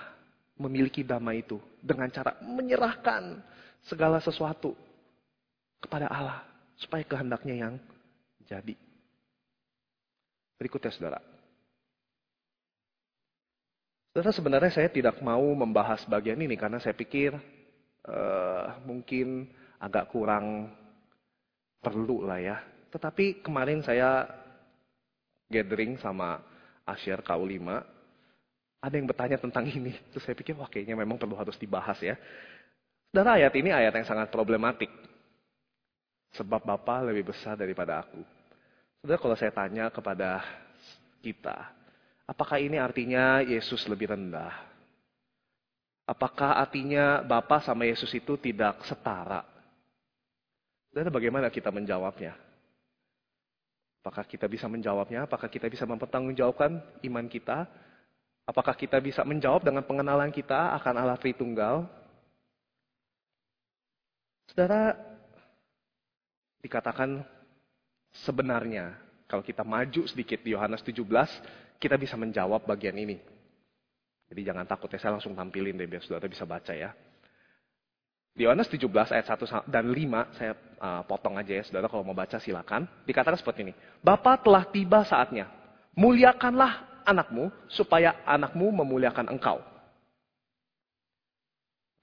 memiliki 0.58 1.06
damai 1.06 1.45
itu 1.45 1.62
dengan 1.78 2.10
cara 2.10 2.34
menyerahkan 2.41 3.38
segala 3.86 4.17
sesuatu 4.17 4.73
kepada 5.78 6.10
Allah 6.10 6.41
supaya 6.73 7.06
kehendaknya 7.06 7.56
yang 7.69 7.73
jadi? 8.50 8.73
Berikutnya 10.58 10.89
saudara. 10.89 11.21
Saudara 14.10 14.34
sebenarnya 14.34 14.73
saya 14.73 14.89
tidak 14.89 15.21
mau 15.21 15.45
membahas 15.54 16.02
bagian 16.10 16.41
ini 16.41 16.58
karena 16.58 16.82
saya 16.82 16.97
pikir 16.97 17.38
uh, 18.10 18.82
mungkin 18.82 19.45
agak 19.78 20.10
kurang 20.10 20.73
perlu 21.78 22.26
lah 22.26 22.41
ya. 22.41 22.58
Tetapi 22.89 23.45
kemarin 23.45 23.86
saya 23.86 24.26
gathering 25.54 26.02
sama 26.02 26.41
Asyar 26.89 27.21
KU5. 27.21 27.96
Ada 28.77 28.95
yang 29.01 29.07
bertanya 29.09 29.37
tentang 29.41 29.65
ini. 29.65 29.93
Terus 30.13 30.23
saya 30.23 30.37
pikir 30.37 30.53
wah 30.53 30.69
kayaknya 30.69 30.93
memang 30.93 31.17
perlu 31.17 31.33
harus 31.33 31.57
dibahas 31.57 31.97
ya. 32.01 32.15
Saudara 33.09 33.41
ayat 33.41 33.53
ini 33.57 33.73
ayat 33.73 33.93
yang 33.97 34.07
sangat 34.07 34.29
problematik. 34.29 34.91
Sebab 36.37 36.61
Bapa 36.61 37.01
lebih 37.01 37.33
besar 37.33 37.57
daripada 37.57 38.05
aku. 38.05 38.21
Saudara 39.01 39.17
kalau 39.17 39.35
saya 39.39 39.49
tanya 39.49 39.89
kepada 39.89 40.45
kita, 41.25 41.73
apakah 42.29 42.61
ini 42.61 42.77
artinya 42.77 43.41
Yesus 43.41 43.89
lebih 43.89 44.13
rendah? 44.13 44.53
Apakah 46.07 46.61
artinya 46.61 47.25
Bapa 47.25 47.59
sama 47.65 47.83
Yesus 47.89 48.13
itu 48.13 48.37
tidak 48.37 48.85
setara? 48.85 49.43
Dan 50.93 51.09
bagaimana 51.11 51.51
kita 51.51 51.73
menjawabnya? 51.73 52.37
Apakah 54.01 54.23
kita 54.23 54.47
bisa 54.47 54.71
menjawabnya? 54.71 55.27
Apakah 55.27 55.51
kita 55.51 55.67
bisa 55.67 55.83
mempertanggungjawabkan 55.83 56.79
iman 57.11 57.27
kita? 57.27 57.67
Apakah 58.47 58.79
kita 58.79 58.95
bisa 59.03 59.27
menjawab 59.27 59.60
dengan 59.67 59.83
pengenalan 59.83 60.31
kita 60.31 60.71
akan 60.79 61.03
Allah 61.03 61.19
Tritunggal? 61.19 61.83
Saudara, 64.47 64.95
dikatakan 66.63 67.27
sebenarnya 68.23 68.95
kalau 69.27 69.43
kita 69.43 69.67
maju 69.67 70.07
sedikit 70.07 70.39
di 70.39 70.55
Yohanes 70.55 70.79
17, 70.79 71.03
kita 71.75 71.99
bisa 71.99 72.15
menjawab 72.15 72.63
bagian 72.63 72.95
ini. 72.95 73.19
Jadi 74.31 74.41
jangan 74.47 74.63
takut 74.63 74.88
ya, 74.95 74.99
saya 74.99 75.19
langsung 75.19 75.36
tampilin 75.36 75.75
deh 75.75 75.88
biar 75.88 75.99
saudara 75.99 76.31
bisa 76.31 76.47
baca 76.47 76.71
ya. 76.71 76.95
Di 78.31 78.47
Yohanes 78.47 78.71
17 78.71 78.88
ayat 79.12 79.27
1 79.27 79.67
dan 79.67 79.91
5, 79.91 80.38
saya 80.39 80.53
uh, 80.79 81.01
potong 81.03 81.36
aja 81.36 81.51
ya 81.51 81.63
saudara 81.67 81.91
kalau 81.91 82.07
mau 82.07 82.15
baca 82.15 82.39
silakan. 82.39 82.88
Dikatakan 83.03 83.39
seperti 83.43 83.67
ini. 83.67 83.73
Bapa 83.99 84.39
telah 84.39 84.63
tiba 84.71 85.03
saatnya. 85.03 85.51
Muliakanlah 85.97 86.96
anakmu 87.07 87.47
supaya 87.71 88.19
anakmu 88.27 88.67
memuliakan 88.83 89.31
engkau. 89.31 89.63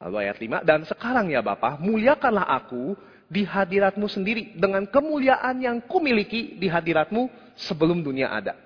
Lalu 0.01 0.17
ayat 0.25 0.37
5, 0.41 0.65
dan 0.65 0.81
sekarang 0.89 1.29
ya 1.29 1.45
Bapa, 1.45 1.77
muliakanlah 1.77 2.49
aku 2.49 2.97
di 3.29 3.45
hadiratmu 3.45 4.05
sendiri 4.09 4.57
dengan 4.57 4.85
kemuliaan 4.89 5.61
yang 5.61 5.77
kumiliki 5.85 6.57
di 6.57 6.69
hadiratmu 6.69 7.29
sebelum 7.57 8.05
dunia 8.05 8.33
ada. 8.33 8.57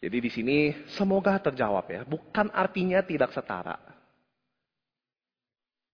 Jadi 0.00 0.16
di 0.22 0.30
sini 0.30 0.56
semoga 0.92 1.40
terjawab 1.40 1.88
ya, 1.88 2.02
bukan 2.04 2.52
artinya 2.52 3.00
tidak 3.02 3.32
setara. 3.32 3.76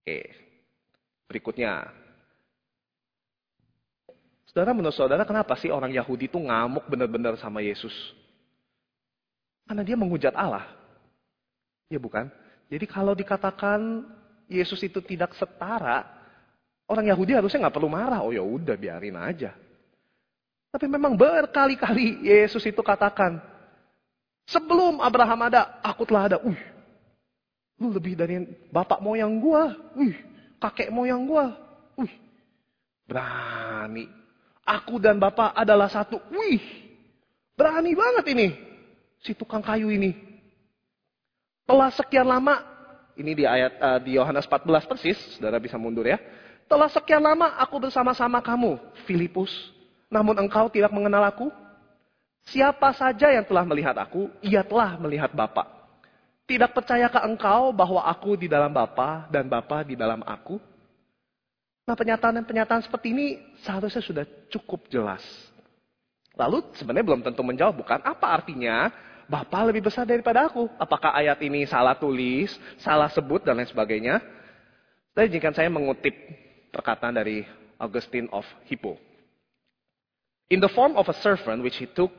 Oke. 0.03 0.31
Berikutnya. 1.27 1.87
Saudara 4.51 4.75
menurut 4.75 4.93
saudara 4.93 5.25
kenapa 5.25 5.57
sih 5.57 5.73
orang 5.73 5.89
Yahudi 5.89 6.29
itu 6.29 6.37
ngamuk 6.37 6.85
benar-benar 6.85 7.39
sama 7.41 7.63
Yesus? 7.63 7.91
Karena 9.63 9.83
dia 9.83 9.95
menghujat 9.95 10.35
Allah. 10.35 10.67
Ya 11.87 11.99
bukan? 11.99 12.27
Jadi 12.67 12.85
kalau 12.89 13.13
dikatakan 13.13 14.03
Yesus 14.49 14.81
itu 14.83 14.99
tidak 14.99 15.37
setara, 15.37 16.03
orang 16.89 17.07
Yahudi 17.07 17.37
harusnya 17.37 17.67
nggak 17.67 17.75
perlu 17.75 17.89
marah. 17.91 18.21
Oh 18.25 18.33
ya 18.33 18.43
udah 18.43 18.75
biarin 18.75 19.15
aja. 19.15 19.55
Tapi 20.73 20.89
memang 20.89 21.13
berkali-kali 21.13 22.25
Yesus 22.25 22.65
itu 22.65 22.81
katakan, 22.81 23.37
sebelum 24.49 25.05
Abraham 25.05 25.45
ada, 25.45 25.77
aku 25.85 26.01
telah 26.09 26.33
ada. 26.33 26.37
Uh, 26.41 26.57
Lu 27.77 27.93
lebih 27.93 28.17
dari 28.17 28.41
bapak 28.73 28.97
moyang 28.97 29.37
gua. 29.37 29.69
Wih, 29.93 30.17
kakek 30.57 30.89
moyang 30.89 31.29
gua. 31.29 31.53
Wih, 31.93 32.09
berani. 33.05 34.09
Aku 34.65 34.97
dan 34.97 35.21
bapak 35.21 35.53
adalah 35.53 35.93
satu. 35.93 36.17
Wih, 36.33 36.63
berani 37.53 37.93
banget 37.93 38.25
ini. 38.33 38.72
Si 39.23 39.31
tukang 39.31 39.63
kayu 39.63 39.87
ini. 39.87 40.13
Telah 41.63 41.89
sekian 41.95 42.27
lama, 42.27 42.59
ini 43.15 43.31
di 43.31 43.47
ayat 43.47 43.73
uh, 43.79 43.99
di 44.03 44.19
Yohanes 44.19 44.43
14 44.43 44.89
persis, 44.89 45.15
saudara 45.39 45.63
bisa 45.63 45.79
mundur 45.79 46.03
ya. 46.03 46.19
Telah 46.67 46.91
sekian 46.91 47.23
lama 47.23 47.55
aku 47.55 47.79
bersama-sama 47.79 48.43
kamu, 48.43 48.75
Filipus. 49.07 49.51
Namun 50.11 50.35
engkau 50.43 50.67
tidak 50.67 50.91
mengenal 50.91 51.23
aku. 51.23 51.47
Siapa 52.51 52.91
saja 52.91 53.31
yang 53.31 53.47
telah 53.47 53.63
melihat 53.63 53.95
aku, 53.95 54.27
ia 54.43 54.59
telah 54.67 54.99
melihat 54.99 55.31
Bapak. 55.31 55.63
Tidak 56.43 56.75
percayakah 56.75 57.23
engkau 57.23 57.71
bahwa 57.71 58.03
aku 58.03 58.35
di 58.35 58.51
dalam 58.51 58.67
Bapa 58.75 59.31
dan 59.31 59.47
Bapa 59.47 59.87
di 59.87 59.95
dalam 59.95 60.19
aku? 60.27 60.59
Nah 61.87 61.95
pernyataan-pernyataan 61.95 62.83
seperti 62.83 63.15
ini 63.15 63.39
seharusnya 63.63 64.03
sudah 64.03 64.25
cukup 64.51 64.91
jelas. 64.91 65.23
Lalu 66.35 66.67
sebenarnya 66.75 67.05
belum 67.07 67.23
tentu 67.23 67.45
menjawab 67.45 67.79
bukan 67.79 67.99
apa 68.03 68.27
artinya 68.27 68.91
Bapa 69.27 69.63
lebih 69.67 69.87
besar 69.87 70.03
daripada 70.03 70.47
aku. 70.47 70.67
Apakah 70.75 71.15
ayat 71.15 71.39
ini 71.41 71.63
salah 71.63 71.95
tulis, 71.95 72.51
salah 72.79 73.07
sebut 73.07 73.43
dan 73.43 73.59
lain 73.59 73.69
sebagainya? 73.69 74.19
Saya 75.13 75.29
izinkan 75.29 75.53
saya 75.53 75.69
mengutip 75.69 76.13
perkataan 76.73 77.15
dari 77.15 77.45
Augustine 77.77 78.27
of 78.33 78.43
Hippo. 78.65 78.97
In 80.51 80.59
the 80.59 80.69
form 80.69 80.97
of 80.99 81.07
a 81.07 81.17
servant 81.21 81.63
which 81.63 81.77
he 81.79 81.87
took, 81.87 82.11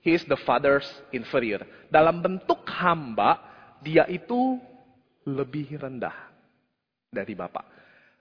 he 0.00 0.14
is 0.14 0.24
the 0.26 0.38
father's 0.46 0.86
inferior. 1.10 1.62
Dalam 1.90 2.22
bentuk 2.22 2.62
hamba, 2.70 3.38
dia 3.82 4.06
itu 4.08 4.58
lebih 5.26 5.76
rendah 5.76 6.14
dari 7.10 7.34
Bapak. 7.34 7.66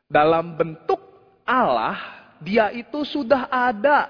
Dalam 0.10 0.58
bentuk 0.58 1.02
Allah, 1.46 1.98
dia 2.42 2.74
itu 2.74 3.06
sudah 3.06 3.50
ada 3.50 4.10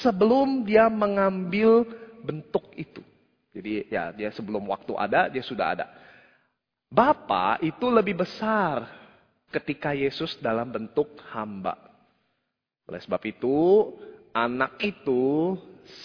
sebelum 0.00 0.64
dia 0.64 0.88
mengambil 0.88 1.84
bentuk 2.24 2.64
itu. 2.78 3.04
Jadi 3.52 3.92
ya 3.92 4.10
dia 4.16 4.32
sebelum 4.32 4.64
waktu 4.68 4.96
ada, 4.96 5.28
dia 5.28 5.44
sudah 5.44 5.76
ada. 5.76 5.86
Bapa 6.88 7.60
itu 7.60 7.88
lebih 7.88 8.20
besar 8.24 8.88
ketika 9.52 9.92
Yesus 9.92 10.36
dalam 10.40 10.72
bentuk 10.72 11.20
hamba. 11.32 11.76
Oleh 12.88 13.00
sebab 13.00 13.20
itu, 13.28 13.56
anak 14.32 14.80
itu 14.80 15.56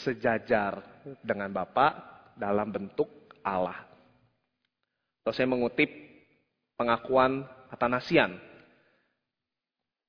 sejajar 0.03 0.83
dengan 1.23 1.51
Bapak 1.51 1.91
dalam 2.35 2.67
bentuk 2.67 3.07
Allah. 3.43 3.87
Atau 5.23 5.31
saya 5.31 5.47
mengutip 5.47 5.91
pengakuan 6.75 7.43
Atanasian. 7.71 8.39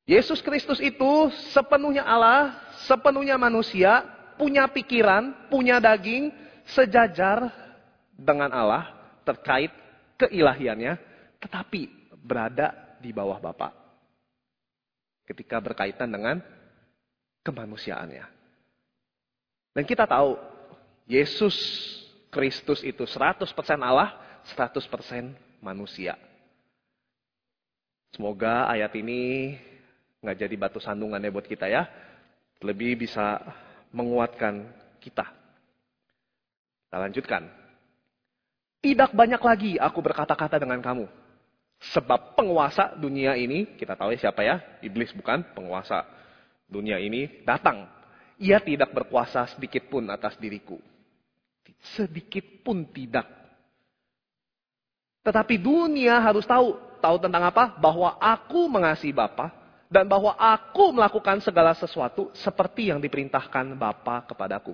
Yesus 0.06 0.40
Kristus 0.40 0.78
itu 0.78 1.10
sepenuhnya 1.52 2.06
Allah, 2.06 2.54
sepenuhnya 2.86 3.34
manusia, 3.36 4.06
punya 4.40 4.64
pikiran, 4.70 5.50
punya 5.52 5.82
daging, 5.82 6.30
sejajar 6.72 7.48
dengan 8.12 8.50
Allah 8.52 8.92
terkait 9.24 9.72
keilahiannya, 10.18 10.98
tetapi 11.38 11.88
berada 12.18 12.74
di 12.98 13.14
bawah 13.14 13.38
Bapa. 13.38 13.70
Ketika 15.24 15.60
berkaitan 15.60 16.08
dengan 16.08 16.40
kemanusiaannya. 17.44 18.26
Dan 19.76 19.84
kita 19.84 20.08
tahu, 20.08 20.34
Yesus 21.06 21.54
Kristus 22.28 22.84
itu 22.84 23.04
100% 23.06 23.44
Allah, 23.80 24.40
100% 24.56 24.82
manusia. 25.62 26.16
Semoga 28.12 28.68
ayat 28.72 28.92
ini 28.96 29.54
nggak 30.18 30.38
jadi 30.48 30.54
batu 30.58 30.80
sandungan 30.80 31.20
ya 31.20 31.30
buat 31.30 31.46
kita 31.46 31.68
ya. 31.68 31.86
Lebih 32.64 33.06
bisa 33.06 33.38
menguatkan 33.94 34.66
kita. 34.98 35.37
Kita 36.88 37.04
lanjutkan. 37.04 37.44
Tidak 38.80 39.12
banyak 39.12 39.42
lagi 39.44 39.76
aku 39.76 40.00
berkata-kata 40.00 40.56
dengan 40.56 40.80
kamu. 40.80 41.04
Sebab 41.92 42.32
penguasa 42.32 42.96
dunia 42.96 43.36
ini, 43.36 43.76
kita 43.76 43.92
tahu 43.92 44.16
ya 44.16 44.18
siapa 44.24 44.40
ya? 44.40 44.56
Iblis 44.80 45.12
bukan 45.12 45.44
penguasa 45.52 46.08
dunia 46.64 46.96
ini, 46.96 47.44
datang. 47.44 47.84
Ia 48.40 48.56
tidak 48.64 48.96
berkuasa 48.96 49.44
sedikit 49.52 49.92
pun 49.92 50.08
atas 50.08 50.40
diriku. 50.40 50.80
Sedikit 51.92 52.64
pun 52.64 52.88
tidak 52.88 53.28
Tetapi 55.20 55.60
dunia 55.60 56.24
harus 56.24 56.48
tahu. 56.48 56.72
Tahu 57.04 57.16
tentang 57.20 57.52
apa? 57.52 57.76
Bahwa 57.76 58.16
aku 58.16 58.64
mengasihi 58.64 59.12
Bapa 59.12 59.52
dan 59.92 60.08
bahwa 60.08 60.32
aku 60.40 60.88
melakukan 60.96 61.44
segala 61.44 61.76
sesuatu 61.76 62.32
seperti 62.32 62.88
yang 62.88 62.96
diperintahkan 62.98 63.76
Bapa 63.76 64.24
kepadaku. 64.24 64.72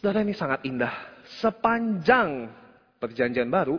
Saudara 0.00 0.24
ini 0.24 0.32
sangat 0.32 0.64
indah. 0.64 0.96
Sepanjang 1.44 2.48
perjanjian 2.96 3.52
baru, 3.52 3.76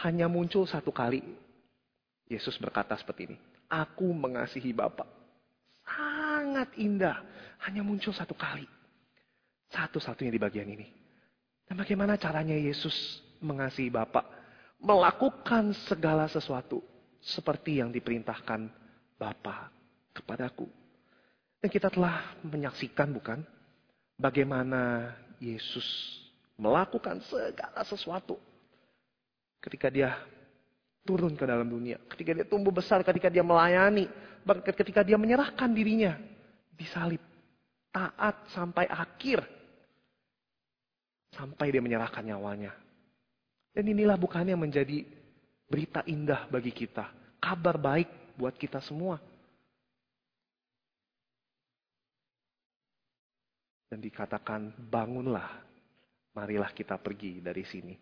hanya 0.00 0.32
muncul 0.32 0.64
satu 0.64 0.88
kali. 0.88 1.20
Yesus 2.24 2.56
berkata 2.56 2.96
seperti 2.96 3.28
ini. 3.28 3.36
Aku 3.68 4.16
mengasihi 4.16 4.72
Bapa. 4.72 5.04
Sangat 5.84 6.72
indah. 6.80 7.20
Hanya 7.68 7.84
muncul 7.84 8.16
satu 8.16 8.32
kali. 8.32 8.64
Satu-satunya 9.68 10.32
di 10.32 10.40
bagian 10.40 10.72
ini. 10.72 10.88
Dan 11.68 11.76
bagaimana 11.76 12.16
caranya 12.16 12.56
Yesus 12.56 13.20
mengasihi 13.44 13.92
Bapa? 13.92 14.24
Melakukan 14.80 15.76
segala 15.84 16.32
sesuatu 16.32 16.80
seperti 17.20 17.84
yang 17.84 17.92
diperintahkan 17.92 18.72
Bapa 19.20 19.68
kepadaku. 20.16 20.64
Dan 21.60 21.68
kita 21.68 21.92
telah 21.92 22.40
menyaksikan 22.40 23.12
bukan? 23.12 23.59
Bagaimana 24.20 25.16
Yesus 25.40 25.84
melakukan 26.60 27.24
segala 27.24 27.80
sesuatu. 27.88 28.36
Ketika 29.64 29.88
dia 29.88 30.20
turun 31.08 31.32
ke 31.32 31.48
dalam 31.48 31.64
dunia. 31.64 31.96
Ketika 32.04 32.36
dia 32.36 32.44
tumbuh 32.44 32.72
besar, 32.72 33.00
ketika 33.00 33.32
dia 33.32 33.40
melayani. 33.40 34.04
Ketika 34.76 35.00
dia 35.00 35.16
menyerahkan 35.16 35.72
dirinya. 35.72 36.20
Disalib. 36.76 37.24
Taat 37.90 38.46
sampai 38.52 38.86
akhir 38.86 39.42
Sampai 41.30 41.70
dia 41.70 41.82
menyerahkan 41.82 42.26
nyawanya. 42.26 42.74
Dan 43.70 43.86
inilah 43.86 44.18
bukannya 44.18 44.58
menjadi 44.58 45.06
berita 45.70 46.02
indah 46.10 46.50
bagi 46.50 46.74
kita. 46.74 47.06
Kabar 47.38 47.78
baik 47.78 48.34
buat 48.34 48.58
kita 48.58 48.82
semua. 48.82 49.22
Dan 53.90 53.98
dikatakan 53.98 54.70
bangunlah, 54.86 55.50
marilah 56.30 56.70
kita 56.70 56.94
pergi 56.94 57.42
dari 57.42 57.66
sini. 57.66 57.94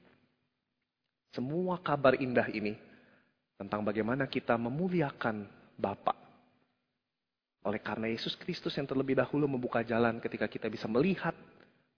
Semua 1.33 1.81
kabar 1.81 2.20
indah 2.20 2.53
ini 2.53 2.77
tentang 3.57 3.81
bagaimana 3.81 4.29
kita 4.29 4.61
memuliakan 4.61 5.48
Bapa. 5.81 6.12
Oleh 7.64 7.81
karena 7.81 8.12
Yesus 8.12 8.37
Kristus 8.37 8.77
yang 8.77 8.85
terlebih 8.85 9.16
dahulu 9.16 9.48
membuka 9.48 9.81
jalan 9.81 10.20
ketika 10.20 10.44
kita 10.44 10.68
bisa 10.68 10.85
melihat 10.85 11.33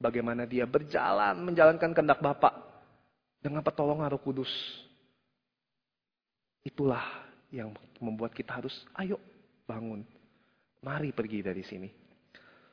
Bagaimana 0.00 0.48
dia 0.48 0.64
berjalan 0.64 1.36
menjalankan 1.44 1.92
kehendak 1.92 2.24
Bapak 2.24 2.56
dengan 3.44 3.60
pertolongan 3.60 4.08
Roh 4.16 4.22
Kudus. 4.24 4.48
Itulah 6.64 7.04
yang 7.52 7.76
membuat 8.00 8.32
kita 8.32 8.64
harus 8.64 8.72
ayo 8.96 9.20
bangun. 9.68 10.00
Mari 10.80 11.12
pergi 11.12 11.44
dari 11.44 11.60
sini. 11.60 11.99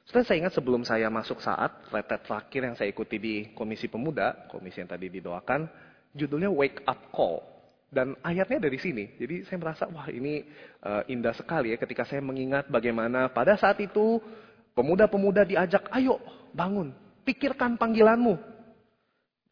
Setelah 0.08 0.24
saya 0.24 0.38
ingat 0.39 0.56
sebelum 0.56 0.88
saya 0.88 1.12
masuk 1.12 1.43
saat 1.43 1.84
retret 1.91 2.24
terakhir 2.24 2.62
yang 2.63 2.76
saya 2.80 2.88
ikuti 2.88 3.20
di 3.20 3.36
Komisi 3.52 3.91
Pemuda, 3.91 4.48
komisi 4.48 4.80
yang 4.80 4.88
tadi 4.88 5.12
didoakan, 5.12 5.67
judulnya 6.15 6.48
Wake 6.48 6.80
Up 6.88 7.12
Call. 7.12 7.43
Dan 7.91 8.15
ayatnya 8.24 8.72
dari 8.72 8.80
sini. 8.80 9.20
Jadi 9.20 9.43
saya 9.43 9.60
merasa, 9.60 9.84
wah 9.91 10.08
ini 10.08 10.48
uh, 10.80 11.04
indah 11.12 11.36
sekali 11.36 11.76
ya 11.76 11.78
ketika 11.80 12.08
saya 12.08 12.24
mengingat 12.24 12.72
bagaimana 12.72 13.28
pada 13.28 13.60
saat 13.60 13.84
itu 13.84 14.24
pemuda-pemuda 14.72 15.43
diajak, 15.43 15.91
ayo 15.91 16.24
bangun, 16.56 16.96
Pikirkan 17.28 17.76
panggilanmu. 17.76 18.39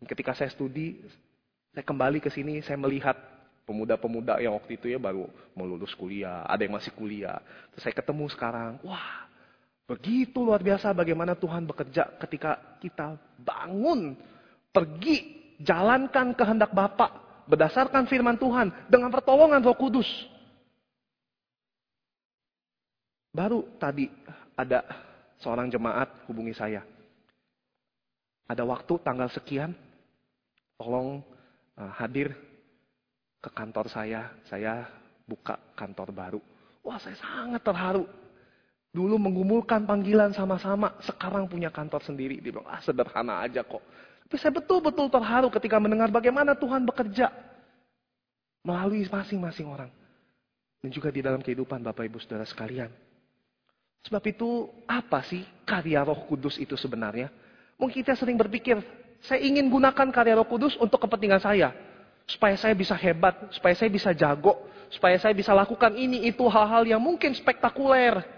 Ketika 0.08 0.32
saya 0.32 0.48
studi, 0.56 1.04
saya 1.76 1.84
kembali 1.84 2.24
ke 2.24 2.32
sini, 2.32 2.64
saya 2.64 2.80
melihat 2.80 3.20
pemuda-pemuda 3.68 4.40
yang 4.40 4.56
waktu 4.56 4.80
itu 4.80 4.88
ya 4.88 4.96
baru 5.04 5.28
mau 5.52 5.68
lulus 5.68 5.92
kuliah, 6.00 6.48
ada 6.48 6.64
yang 6.64 6.80
masih 6.80 6.96
kuliah. 6.96 7.44
Terus 7.76 7.84
saya 7.84 7.96
ketemu 8.00 8.32
sekarang, 8.32 8.80
wah 8.88 9.28
begitu 9.86 10.42
luar 10.42 10.62
biasa 10.62 10.92
bagaimana 10.92 11.38
Tuhan 11.38 11.70
bekerja 11.70 12.18
ketika 12.22 12.78
kita 12.82 13.18
bangun, 13.42 14.18
pergi, 14.74 15.54
jalankan 15.62 16.34
kehendak 16.34 16.74
Bapak 16.74 17.46
berdasarkan 17.46 18.10
firman 18.10 18.38
Tuhan 18.42 18.74
dengan 18.90 19.14
pertolongan 19.14 19.62
Roh 19.62 19.78
Kudus. 19.78 20.10
Baru 23.30 23.68
tadi 23.78 24.10
ada 24.58 24.82
seorang 25.44 25.70
jemaat 25.70 26.08
hubungi 26.26 26.56
saya 26.56 26.82
ada 28.46 28.62
waktu 28.62 29.02
tanggal 29.02 29.30
sekian, 29.34 29.74
tolong 30.78 31.26
uh, 31.82 31.92
hadir 31.98 32.30
ke 33.42 33.50
kantor 33.50 33.90
saya. 33.90 34.30
Saya 34.46 34.86
buka 35.26 35.58
kantor 35.74 36.14
baru. 36.14 36.42
Wah, 36.86 37.02
saya 37.02 37.18
sangat 37.18 37.66
terharu. 37.66 38.06
Dulu 38.96 39.20
menggumulkan 39.20 39.84
panggilan 39.84 40.32
sama-sama, 40.32 40.96
sekarang 41.04 41.52
punya 41.52 41.68
kantor 41.68 42.00
sendiri. 42.00 42.40
Dia 42.40 42.56
bilang, 42.56 42.72
ah 42.72 42.80
sederhana 42.80 43.44
aja 43.44 43.60
kok. 43.60 43.84
Tapi 44.24 44.36
saya 44.40 44.56
betul-betul 44.56 45.12
terharu 45.12 45.52
ketika 45.52 45.76
mendengar 45.84 46.08
bagaimana 46.08 46.56
Tuhan 46.56 46.88
bekerja 46.88 47.28
melalui 48.64 49.04
masing-masing 49.04 49.68
orang. 49.68 49.92
Dan 50.80 50.90
juga 50.96 51.12
di 51.12 51.20
dalam 51.20 51.44
kehidupan 51.44 51.84
Bapak 51.84 52.08
Ibu 52.08 52.24
Saudara 52.24 52.48
sekalian. 52.48 52.88
Sebab 54.08 54.24
itu 54.32 54.70
apa 54.88 55.26
sih 55.28 55.44
karya 55.68 56.00
roh 56.06 56.24
kudus 56.30 56.56
itu 56.56 56.80
sebenarnya? 56.80 57.28
Mungkin 57.76 58.00
kita 58.00 58.16
sering 58.16 58.40
berpikir, 58.40 58.80
saya 59.20 59.44
ingin 59.44 59.68
gunakan 59.68 60.08
karya 60.08 60.40
roh 60.40 60.48
kudus 60.48 60.78
untuk 60.80 61.04
kepentingan 61.04 61.44
saya. 61.44 61.76
Supaya 62.26 62.56
saya 62.58 62.74
bisa 62.74 62.96
hebat, 62.98 63.38
supaya 63.54 63.76
saya 63.78 63.92
bisa 63.92 64.10
jago, 64.16 64.56
supaya 64.88 65.20
saya 65.20 65.36
bisa 65.36 65.54
lakukan 65.54 65.94
ini, 65.94 66.26
itu 66.26 66.42
hal-hal 66.48 66.86
yang 66.88 67.02
mungkin 67.02 67.36
spektakuler. 67.36 68.35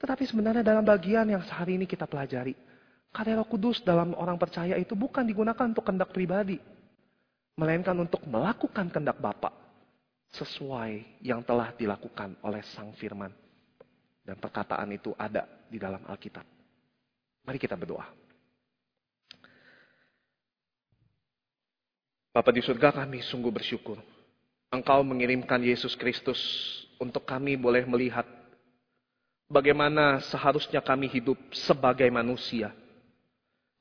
Tetapi 0.00 0.24
sebenarnya 0.24 0.64
dalam 0.64 0.80
bagian 0.80 1.28
yang 1.28 1.44
sehari 1.44 1.76
ini 1.76 1.84
kita 1.84 2.08
pelajari, 2.08 2.56
karya 3.12 3.36
roh 3.36 3.44
kudus 3.44 3.84
dalam 3.84 4.16
orang 4.16 4.40
percaya 4.40 4.80
itu 4.80 4.96
bukan 4.96 5.28
digunakan 5.28 5.68
untuk 5.68 5.84
kendak 5.84 6.08
pribadi. 6.08 6.56
Melainkan 7.60 7.92
untuk 8.00 8.24
melakukan 8.24 8.88
kendak 8.88 9.20
Bapak 9.20 9.52
sesuai 10.32 11.20
yang 11.20 11.44
telah 11.44 11.76
dilakukan 11.76 12.32
oleh 12.40 12.64
Sang 12.72 12.96
Firman. 12.96 13.28
Dan 14.24 14.40
perkataan 14.40 14.88
itu 14.88 15.12
ada 15.20 15.44
di 15.68 15.76
dalam 15.76 16.00
Alkitab. 16.08 16.46
Mari 17.44 17.58
kita 17.60 17.76
berdoa. 17.76 18.08
Bapak 22.30 22.52
di 22.54 22.62
surga 22.64 22.94
kami 23.04 23.20
sungguh 23.26 23.52
bersyukur. 23.52 24.00
Engkau 24.70 25.02
mengirimkan 25.02 25.60
Yesus 25.60 25.98
Kristus 25.98 26.38
untuk 26.96 27.26
kami 27.26 27.58
boleh 27.58 27.82
melihat 27.84 28.22
bagaimana 29.50 30.22
seharusnya 30.30 30.78
kami 30.78 31.10
hidup 31.10 31.36
sebagai 31.50 32.06
manusia. 32.08 32.70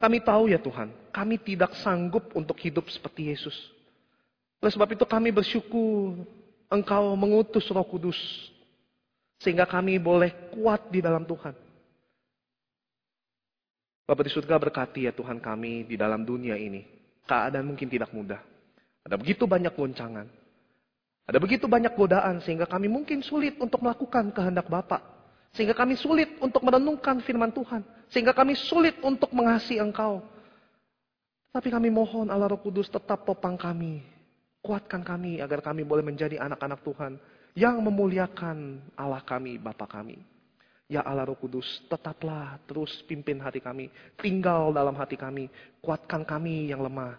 Kami 0.01 0.17
tahu 0.19 0.49
ya 0.49 0.57
Tuhan, 0.57 0.89
kami 1.13 1.37
tidak 1.37 1.77
sanggup 1.77 2.33
untuk 2.33 2.57
hidup 2.57 2.89
seperti 2.89 3.29
Yesus. 3.29 3.53
Oleh 4.59 4.73
sebab 4.73 4.89
itu 4.91 5.05
kami 5.05 5.29
bersyukur 5.29 6.25
Engkau 6.69 7.13
mengutus 7.13 7.65
Roh 7.69 7.85
Kudus 7.85 8.17
sehingga 9.39 9.63
kami 9.63 9.97
boleh 10.01 10.33
kuat 10.51 10.89
di 10.91 10.99
dalam 10.99 11.23
Tuhan. 11.23 11.55
Bapak 14.09 14.25
di 14.25 14.31
surga 14.33 14.55
berkati 14.57 15.05
ya 15.05 15.13
Tuhan 15.13 15.37
kami 15.37 15.85
di 15.85 15.93
dalam 15.93 16.25
dunia 16.25 16.57
ini 16.57 16.81
keadaan 17.29 17.69
mungkin 17.69 17.85
tidak 17.85 18.09
mudah. 18.09 18.41
Ada 19.05 19.15
begitu 19.15 19.45
banyak 19.45 19.73
goncangan. 19.73 20.27
Ada 21.29 21.37
begitu 21.37 21.69
banyak 21.69 21.93
godaan 21.93 22.41
sehingga 22.41 22.65
kami 22.65 22.89
mungkin 22.89 23.21
sulit 23.21 23.53
untuk 23.61 23.85
melakukan 23.85 24.33
kehendak 24.33 24.65
Bapak. 24.65 25.18
Sehingga 25.53 25.73
kami 25.73 25.97
sulit 25.97 26.37
untuk 26.39 26.61
merenungkan 26.61 27.19
firman 27.25 27.49
Tuhan. 27.49 27.81
Sehingga 28.09 28.33
kami 28.33 28.53
sulit 28.57 28.97
untuk 29.01 29.33
mengasihi 29.33 29.81
Engkau. 29.81 30.21
Tapi 31.49 31.73
kami 31.73 31.89
mohon 31.89 32.29
Allah 32.29 32.53
Roh 32.53 32.61
Kudus 32.61 32.89
tetap 32.89 33.25
topang 33.25 33.57
kami. 33.57 34.05
Kuatkan 34.61 35.01
kami 35.01 35.41
agar 35.41 35.65
kami 35.65 35.81
boleh 35.81 36.05
menjadi 36.05 36.37
anak-anak 36.37 36.85
Tuhan. 36.85 37.17
Yang 37.57 37.75
memuliakan 37.81 38.77
Allah 38.93 39.25
kami, 39.25 39.57
Bapa 39.57 39.89
kami. 39.89 40.21
Ya 40.89 41.01
Allah 41.01 41.25
Roh 41.25 41.37
Kudus, 41.37 41.65
tetaplah 41.89 42.61
terus 42.69 43.01
pimpin 43.05 43.41
hati 43.41 43.61
kami. 43.61 43.89
Tinggal 44.21 44.69
dalam 44.73 44.93
hati 44.97 45.17
kami. 45.17 45.49
Kuatkan 45.81 46.21
kami 46.25 46.69
yang 46.69 46.85
lemah. 46.85 47.17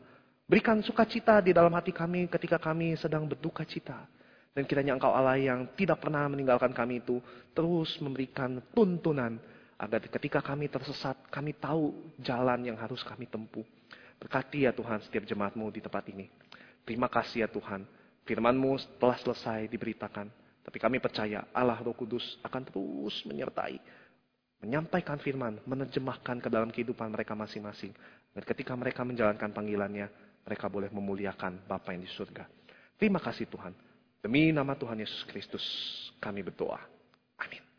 Berikan 0.50 0.82
sukacita 0.82 1.38
di 1.38 1.54
dalam 1.54 1.70
hati 1.74 1.94
kami 1.94 2.26
ketika 2.26 2.58
kami 2.58 2.98
sedang 2.98 3.26
berduka 3.26 3.62
cita. 3.62 4.06
Dan 4.50 4.66
kiranya 4.66 4.98
Engkau 4.98 5.14
Allah 5.14 5.38
yang 5.38 5.70
tidak 5.78 6.02
pernah 6.02 6.26
meninggalkan 6.26 6.74
kami 6.74 6.98
itu 6.98 7.22
terus 7.54 7.94
memberikan 8.02 8.58
tuntunan 8.74 9.38
agar 9.80 10.02
ketika 10.04 10.42
kami 10.42 10.68
tersesat, 10.68 11.16
kami 11.32 11.56
tahu 11.56 11.94
jalan 12.20 12.66
yang 12.66 12.76
harus 12.76 13.00
kami 13.00 13.30
tempuh. 13.30 13.64
Berkati 14.20 14.68
ya 14.68 14.76
Tuhan 14.76 15.00
setiap 15.00 15.24
jemaatmu 15.24 15.72
di 15.72 15.80
tempat 15.80 16.04
ini. 16.12 16.28
Terima 16.84 17.08
kasih 17.08 17.46
ya 17.46 17.48
Tuhan. 17.48 17.88
Firmanmu 18.28 19.00
telah 19.00 19.16
selesai 19.16 19.64
diberitakan. 19.72 20.28
Tapi 20.60 20.76
kami 20.76 21.00
percaya 21.00 21.48
Allah 21.56 21.80
Roh 21.80 21.96
Kudus 21.96 22.36
akan 22.44 22.62
terus 22.68 23.24
menyertai, 23.24 23.80
menyampaikan 24.60 25.16
firman, 25.16 25.56
menerjemahkan 25.64 26.36
ke 26.44 26.48
dalam 26.52 26.68
kehidupan 26.68 27.08
mereka 27.08 27.32
masing-masing. 27.32 27.96
Dan 28.36 28.42
ketika 28.44 28.76
mereka 28.76 29.00
menjalankan 29.02 29.50
panggilannya, 29.50 30.06
mereka 30.44 30.68
boleh 30.68 30.92
memuliakan 30.92 31.64
Bapa 31.64 31.96
yang 31.96 32.04
di 32.04 32.12
surga. 32.12 32.44
Terima 33.00 33.18
kasih 33.18 33.48
Tuhan. 33.48 33.89
Demi 34.20 34.52
nama 34.52 34.76
Tuhan 34.76 35.00
Yesus 35.00 35.24
Kristus 35.32 35.64
kami 36.20 36.44
berdoa. 36.44 36.76
Amin. 37.40 37.69